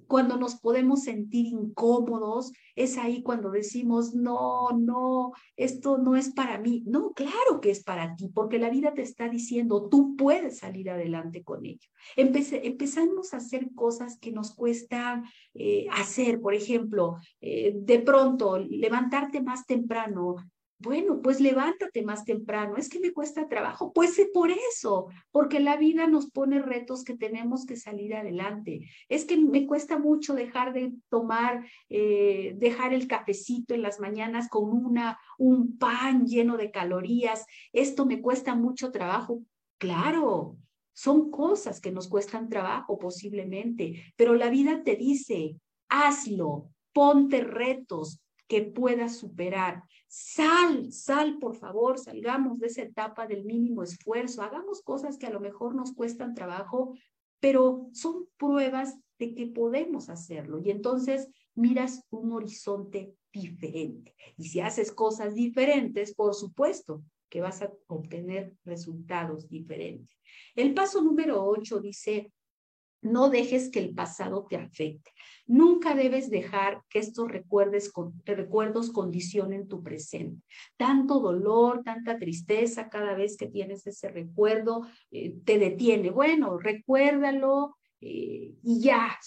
Cuando 0.08 0.38
nos 0.38 0.56
podemos 0.56 1.04
sentir 1.04 1.46
incómodos, 1.46 2.52
es 2.76 2.98
ahí 2.98 3.22
cuando 3.24 3.52
decimos, 3.52 4.14
no, 4.14 4.70
no, 4.78 5.32
esto 5.56 5.98
no 5.98 6.16
es 6.16 6.30
para 6.30 6.58
mí. 6.58 6.84
No, 6.86 7.14
claro 7.14 7.62
que 7.62 7.72
es 7.72 7.84
para 7.84 8.16
ti, 8.16 8.30
porque 8.34 8.60
la 8.60 8.70
vida 8.70 8.94
te 8.94 9.02
está 9.02 9.30
diciendo, 9.30 9.88
tú 9.90 10.16
puedes 10.16 10.60
salir 10.60 10.90
adelante 10.90 11.44
con 11.44 11.66
ello. 11.66 11.88
empezamos 12.16 13.34
a 13.34 13.38
hacer 13.38 13.70
cosas 13.74 14.18
que 14.20 14.32
nos 14.32 14.54
cuesta 14.56 15.24
eh, 15.54 15.88
hacer, 15.92 16.42
por 16.42 16.54
ejemplo, 16.54 17.18
eh, 17.40 17.74
de 17.76 18.00
pronto 18.00 18.58
levantarte 18.58 19.42
más 19.42 19.66
temprano, 19.66 20.36
bueno, 20.82 21.22
pues 21.22 21.40
levántate 21.40 22.02
más 22.02 22.26
temprano. 22.26 22.76
Es 22.78 22.90
que 22.90 23.00
me 23.00 23.14
cuesta 23.14 23.48
trabajo. 23.48 23.94
Pues 23.94 24.18
es 24.18 24.30
por 24.34 24.50
eso, 24.52 25.08
porque 25.32 25.60
la 25.60 25.78
vida 25.78 26.08
nos 26.08 26.32
pone 26.32 26.62
retos 26.62 27.04
que 27.04 27.16
tenemos 27.16 27.66
que 27.66 27.76
salir 27.76 28.16
adelante. 28.16 28.90
Es 29.08 29.26
que 29.26 29.38
me 29.38 29.68
cuesta 29.68 29.98
mucho 30.00 30.34
dejar 30.34 30.74
de 30.74 30.94
tomar, 31.10 31.66
eh, 31.90 32.56
dejar 32.58 32.94
el 32.94 33.08
cafecito 33.08 33.74
en 33.74 33.82
las 33.82 34.00
mañanas 34.00 34.50
con 34.50 34.70
una, 34.70 35.20
un 35.38 35.78
pan 35.78 36.26
lleno 36.26 36.58
de 36.58 36.72
calorías. 36.72 37.46
Esto 37.74 38.06
me 38.06 38.22
cuesta 38.22 38.56
mucho 38.56 38.92
trabajo. 38.92 39.42
Claro, 39.78 40.58
son 40.94 41.32
cosas 41.32 41.80
que 41.80 41.92
nos 41.92 42.08
cuestan 42.08 42.50
trabajo 42.50 42.98
posiblemente, 42.98 44.14
pero 44.16 44.36
la 44.36 44.50
vida 44.50 44.84
te 44.84 44.96
dice, 44.96 45.58
hazlo, 45.90 46.70
ponte 46.94 47.42
retos, 47.42 48.22
que 48.52 48.64
puedas 48.64 49.16
superar. 49.16 49.82
Sal, 50.10 50.92
sal, 50.92 51.40
por 51.40 51.56
favor, 51.56 51.98
salgamos 51.98 52.60
de 52.60 52.68
esa 52.68 52.82
etapa 52.82 53.26
del 53.26 53.46
mínimo 53.46 53.82
esfuerzo, 53.82 54.42
hagamos 54.42 54.82
cosas 54.82 55.18
que 55.18 55.26
a 55.26 55.30
lo 55.30 55.40
mejor 55.40 55.74
nos 55.74 55.94
cuestan 55.94 56.36
trabajo, 56.36 56.94
pero 57.40 57.88
son 57.94 58.28
pruebas 58.36 58.98
de 59.18 59.34
que 59.36 59.48
podemos 59.48 60.10
hacerlo. 60.10 60.60
Y 60.60 60.70
entonces 60.70 61.30
miras 61.56 62.06
un 62.10 62.34
horizonte 62.34 63.16
diferente. 63.32 64.14
Y 64.36 64.50
si 64.50 64.60
haces 64.60 64.92
cosas 64.92 65.34
diferentes, 65.34 66.14
por 66.14 66.36
supuesto 66.36 67.04
que 67.30 67.40
vas 67.40 67.62
a 67.62 67.72
obtener 67.88 68.54
resultados 68.66 69.48
diferentes. 69.48 70.20
El 70.56 70.74
paso 70.74 71.02
número 71.02 71.42
ocho 71.42 71.80
dice, 71.80 72.34
no 73.02 73.30
dejes 73.30 73.70
que 73.70 73.80
el 73.80 73.94
pasado 73.94 74.46
te 74.50 74.58
afecte. 74.58 75.12
Nunca 75.48 75.96
debes 75.96 76.30
dejar 76.30 76.82
que 76.90 77.00
estos 77.00 77.30
recuerdos 77.30 78.92
condicionen 78.92 79.68
tu 79.68 79.82
presente. 79.82 80.42
Tanto 80.78 81.20
dolor, 81.20 81.82
tanta 81.84 82.18
tristeza 82.18 82.90
cada 82.90 83.16
vez 83.16 83.38
que 83.38 83.48
tienes 83.48 83.86
ese 83.88 84.10
recuerdo 84.10 84.88
eh, 85.12 85.36
te 85.44 85.58
detiene. 85.58 86.12
Bueno, 86.12 86.58
recuérdalo 86.58 87.76
eh, 88.00 88.54
y 88.64 88.82
ya, 88.82 89.18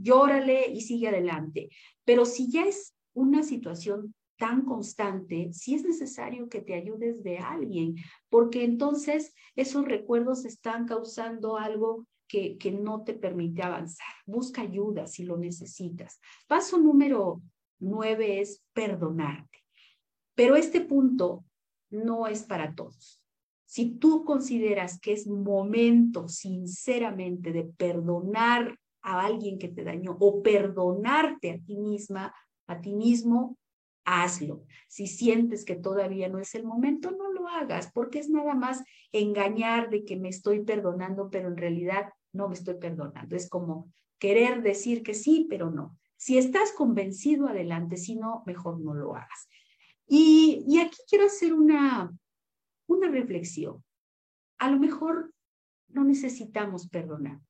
llórale 0.00 0.70
y 0.70 0.80
sigue 0.80 1.08
adelante. 1.08 1.68
Pero 2.04 2.24
si 2.24 2.50
ya 2.50 2.66
es 2.66 2.94
una 3.12 3.42
situación 3.42 4.14
tan 4.36 4.64
constante, 4.64 5.50
sí 5.52 5.74
es 5.74 5.84
necesario 5.84 6.48
que 6.48 6.62
te 6.62 6.74
ayudes 6.74 7.22
de 7.22 7.38
alguien, 7.38 7.96
porque 8.30 8.64
entonces 8.64 9.34
esos 9.54 9.84
recuerdos 9.84 10.46
están 10.46 10.86
causando 10.86 11.58
algo 11.58 12.06
que, 12.30 12.70
no 12.70 13.02
te 13.02 13.14
permite 13.14 13.62
avanzar. 13.62 14.14
Busca 14.24 14.62
ayuda 14.62 15.06
si 15.06 15.24
lo 15.24 15.36
necesitas. 15.36 16.20
Paso 16.46 16.78
número 16.78 17.42
nueve 17.80 18.40
es 18.40 18.64
perdonarte. 18.72 19.58
Pero 20.34 20.54
este 20.54 20.80
punto 20.80 21.44
no 21.90 22.28
es 22.28 22.44
para 22.44 22.74
todos. 22.74 23.20
Si 23.66 23.96
tú 23.96 24.24
consideras 24.24 25.00
que 25.00 25.12
es 25.12 25.26
momento 25.26 26.28
sinceramente 26.28 27.52
de 27.52 27.64
perdonar 27.64 28.78
a 29.02 29.24
alguien 29.24 29.58
que 29.58 29.68
te 29.68 29.82
dañó 29.82 30.16
o 30.20 30.42
perdonarte 30.42 31.50
a 31.50 31.58
ti 31.58 31.76
misma, 31.76 32.34
a 32.66 32.80
ti 32.80 32.94
mismo, 32.94 33.58
hazlo. 34.04 34.64
Si 34.88 35.06
sientes 35.06 35.64
que 35.64 35.76
todavía 35.76 36.28
no 36.28 36.38
es 36.38 36.54
el 36.54 36.64
momento, 36.64 37.10
no 37.10 37.32
lo 37.32 37.48
hagas, 37.48 37.90
porque 37.92 38.18
es 38.18 38.28
nada 38.28 38.54
más 38.54 38.82
engañar 39.12 39.90
de 39.90 40.04
que 40.04 40.16
me 40.16 40.28
estoy 40.28 40.64
perdonando, 40.64 41.30
pero 41.30 41.48
en 41.48 41.56
realidad 41.56 42.10
no 42.32 42.48
me 42.48 42.54
estoy 42.54 42.74
perdonando. 42.74 43.36
Es 43.36 43.48
como 43.48 43.92
querer 44.18 44.62
decir 44.62 45.02
que 45.02 45.14
sí, 45.14 45.46
pero 45.48 45.70
no. 45.70 45.98
Si 46.16 46.38
estás 46.38 46.72
convencido, 46.72 47.48
adelante, 47.48 47.96
si 47.96 48.16
no, 48.16 48.42
mejor 48.46 48.80
no 48.80 48.94
lo 48.94 49.16
hagas. 49.16 49.48
Y, 50.06 50.64
y 50.68 50.80
aquí 50.80 50.98
quiero 51.08 51.26
hacer 51.26 51.52
una, 51.52 52.12
una 52.86 53.08
reflexión. 53.08 53.82
A 54.58 54.70
lo 54.70 54.78
mejor 54.78 55.32
no 55.88 56.04
necesitamos 56.04 56.88
perdonar. 56.88 57.40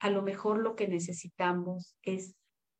A 0.00 0.10
lo 0.10 0.22
mejor 0.22 0.58
lo 0.58 0.76
que 0.76 0.88
necesitamos 0.88 1.96
es 2.02 2.34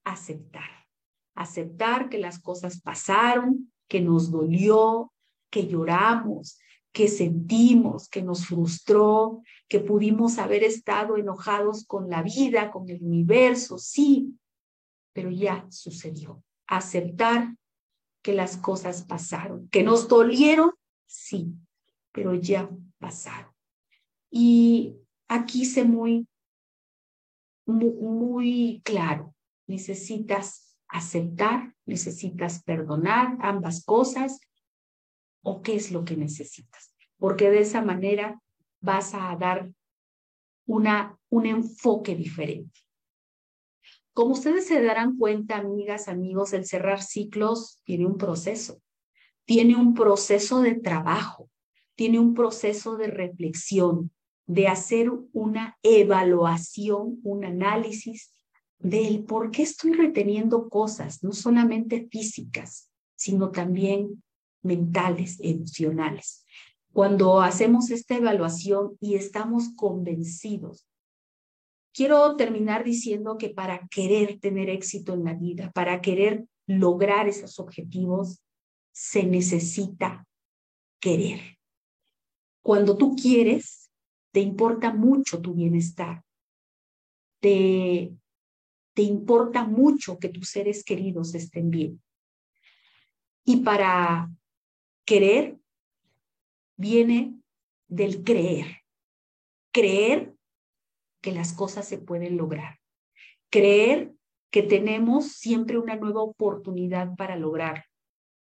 aceptar. 0.05 0.87
Aceptar 1.35 2.09
que 2.09 2.19
las 2.19 2.41
cosas 2.41 2.81
pasaron, 2.81 3.73
que 3.89 4.01
nos 4.01 4.31
dolió, 4.31 5.13
que 5.51 5.67
lloramos, 5.67 6.59
que 6.97 7.09
sentimos, 7.09 8.09
que 8.09 8.23
nos 8.23 8.47
frustró, 8.47 9.43
que 9.69 9.81
pudimos 9.81 10.39
haber 10.39 10.65
estado 10.65 11.19
enojados 11.19 11.85
con 11.85 12.09
la 12.09 12.23
vida, 12.23 12.71
con 12.71 12.89
el 12.89 13.03
universo, 13.03 13.77
sí, 13.77 14.35
pero 15.13 15.31
ya 15.31 15.67
sucedió. 15.69 16.43
Aceptar 16.67 17.55
que 18.23 18.33
las 18.33 18.57
cosas 18.57 19.03
pasaron, 19.03 19.69
que 19.69 19.83
nos 19.83 20.09
dolieron, 20.09 20.71
sí, 21.05 21.53
pero 22.13 22.35
ya 22.35 22.71
pasaron. 22.97 23.53
Y 24.31 24.97
aquí 25.29 25.67
sé 25.67 25.85
muy, 25.85 26.27
muy, 27.67 27.93
muy 27.93 28.81
claro, 28.87 29.35
necesitas 29.67 30.79
aceptar, 30.89 31.75
necesitas 31.85 32.63
perdonar 32.63 33.37
ambas 33.43 33.85
cosas, 33.85 34.41
o 35.49 35.63
qué 35.63 35.77
es 35.77 35.93
lo 35.93 36.05
que 36.05 36.17
necesitas, 36.17 36.93
porque 37.19 37.51
de 37.51 37.61
esa 37.61 37.81
manera 37.81 38.43
vas 38.81 39.15
a 39.15 39.37
dar 39.39 39.71
una, 40.67 41.17
un 41.31 41.47
enfoque 41.47 42.17
diferente. 42.17 42.81
Como 44.13 44.33
ustedes 44.33 44.67
se 44.67 44.83
darán 44.83 45.17
cuenta, 45.17 45.59
amigas, 45.59 46.09
amigos, 46.09 46.53
el 46.53 46.67
cerrar 46.67 47.01
ciclos 47.01 47.81
tiene 47.85 48.07
un 48.07 48.19
proceso, 48.19 48.83
tiene 49.45 49.77
un 49.77 49.95
proceso 49.95 50.63
de 50.63 50.75
trabajo, 50.75 51.49
tiene 51.95 52.19
un 52.19 52.35
proceso 52.35 52.97
de 52.97 53.07
reflexión, 53.07 54.11
de 54.47 54.67
hacer 54.67 55.13
una 55.33 55.79
evaluación, 55.85 57.21
un 57.23 57.45
análisis 57.45 58.35
del 58.81 59.23
por 59.23 59.53
qué 59.53 59.63
estoy 59.63 59.93
reteniendo 59.93 60.69
cosas, 60.69 61.23
no 61.23 61.31
solamente 61.31 62.09
físicas, 62.11 62.91
sino 63.15 63.53
también 63.53 64.25
mentales, 64.67 65.39
emocionales. 65.41 66.45
Cuando 66.93 67.41
hacemos 67.41 67.91
esta 67.91 68.17
evaluación 68.17 68.97
y 69.01 69.15
estamos 69.15 69.71
convencidos, 69.77 70.87
quiero 71.93 72.37
terminar 72.37 72.85
diciendo 72.85 73.39
que 73.39 73.51
para 73.51 73.87
querer 73.89 74.39
tener 74.41 74.69
éxito 74.69 75.15
en 75.15 75.25
la 75.25 75.35
vida, 75.35 75.71
para 75.73 76.01
querer 76.01 76.47
lograr 76.67 77.29
esos 77.29 77.59
objetivos, 77.59 78.43
se 78.93 79.25
necesita 79.25 80.27
querer. 81.01 81.59
Cuando 82.63 82.97
tú 82.97 83.15
quieres, 83.15 83.91
te 84.33 84.41
importa 84.41 84.93
mucho 84.93 85.41
tu 85.41 85.55
bienestar, 85.55 86.23
te, 87.41 88.13
te 88.95 89.03
importa 89.03 89.65
mucho 89.65 90.19
que 90.19 90.31
tus 90.31 90.49
seres 90.49 90.83
queridos 90.83 91.35
estén 91.35 91.71
bien. 91.71 92.03
Y 93.45 93.59
para 93.59 94.31
Querer 95.07 95.57
viene 96.77 97.40
del 97.87 98.25
creer. 98.25 98.83
Creer 99.73 100.35
que 101.23 101.31
las 101.31 101.53
cosas 101.53 101.87
se 101.87 101.99
pueden 101.99 102.37
lograr. 102.37 102.81
Creer 103.49 104.12
que 104.51 104.64
tenemos 104.64 105.35
siempre 105.35 105.79
una 105.79 105.95
nueva 105.95 106.23
oportunidad 106.23 107.14
para 107.14 107.37
lograr. 107.37 107.85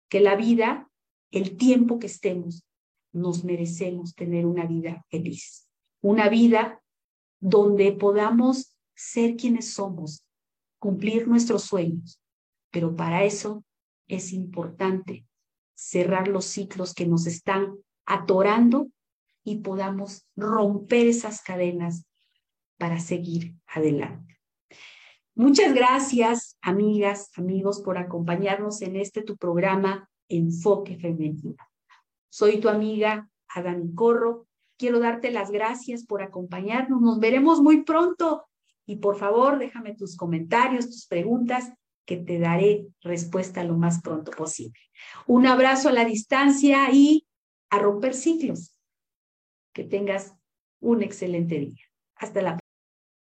Que 0.10 0.22
la 0.22 0.38
vida, 0.38 0.90
el 1.32 1.58
tiempo 1.58 2.00
que 2.00 2.08
estemos, 2.08 2.66
nos 3.12 3.44
merecemos 3.44 4.16
tener 4.16 4.46
una 4.46 4.66
vida 4.66 5.06
feliz. 5.10 5.68
Una 6.02 6.30
vida 6.30 6.82
donde 7.42 7.92
podamos 7.92 8.78
ser 8.96 9.36
quienes 9.36 9.74
somos, 9.74 10.26
cumplir 10.80 11.28
nuestros 11.28 11.64
sueños. 11.64 12.22
Pero 12.72 12.96
para 12.96 13.26
eso 13.26 13.66
es 14.08 14.32
importante 14.32 15.26
cerrar 15.84 16.30
los 16.30 16.46
ciclos 16.46 16.94
que 16.94 17.06
nos 17.06 17.28
están 17.28 17.76
atorando 18.06 18.88
y 19.44 19.58
podamos 19.58 20.26
romper 20.36 21.08
esas 21.08 21.42
cadenas 21.42 22.06
para 22.78 23.00
seguir 23.00 23.56
adelante. 23.68 24.40
Muchas 25.36 25.74
gracias, 25.74 26.58
amigas, 26.62 27.32
amigos, 27.36 27.82
por 27.82 27.98
acompañarnos 27.98 28.82
en 28.82 28.96
este 28.96 29.24
tu 29.24 29.36
programa 29.36 30.10
Enfoque 30.30 30.98
Femenino. 30.98 31.58
Soy 32.30 32.62
tu 32.62 32.70
amiga 32.70 33.30
Adán 33.50 33.94
Corro. 33.94 34.48
Quiero 34.78 35.00
darte 35.00 35.32
las 35.32 35.52
gracias 35.52 36.06
por 36.06 36.22
acompañarnos. 36.22 37.02
Nos 37.02 37.20
veremos 37.20 37.62
muy 37.62 37.84
pronto 37.84 38.46
y 38.86 38.98
por 38.98 39.18
favor 39.18 39.60
déjame 39.60 39.96
tus 39.96 40.16
comentarios, 40.16 40.86
tus 40.86 41.08
preguntas, 41.08 41.74
que 42.06 42.18
te 42.18 42.40
daré 42.40 42.88
respuesta 43.02 43.64
lo 43.64 43.76
más 43.76 44.02
pronto 44.02 44.32
posible. 44.32 44.80
Un 45.28 45.48
abrazo 45.48 45.90
a 45.90 45.94
la 45.94 46.06
distancia 46.06 46.92
y 46.92 47.26
a 47.70 47.80
romper 47.80 48.14
ciclos. 48.14 48.78
Que 49.74 49.84
tengas 49.84 50.34
un 50.80 51.02
excelente 51.02 51.60
día. 51.60 51.84
Hasta 52.16 52.42
la 52.42 52.50
próxima. 52.50 52.63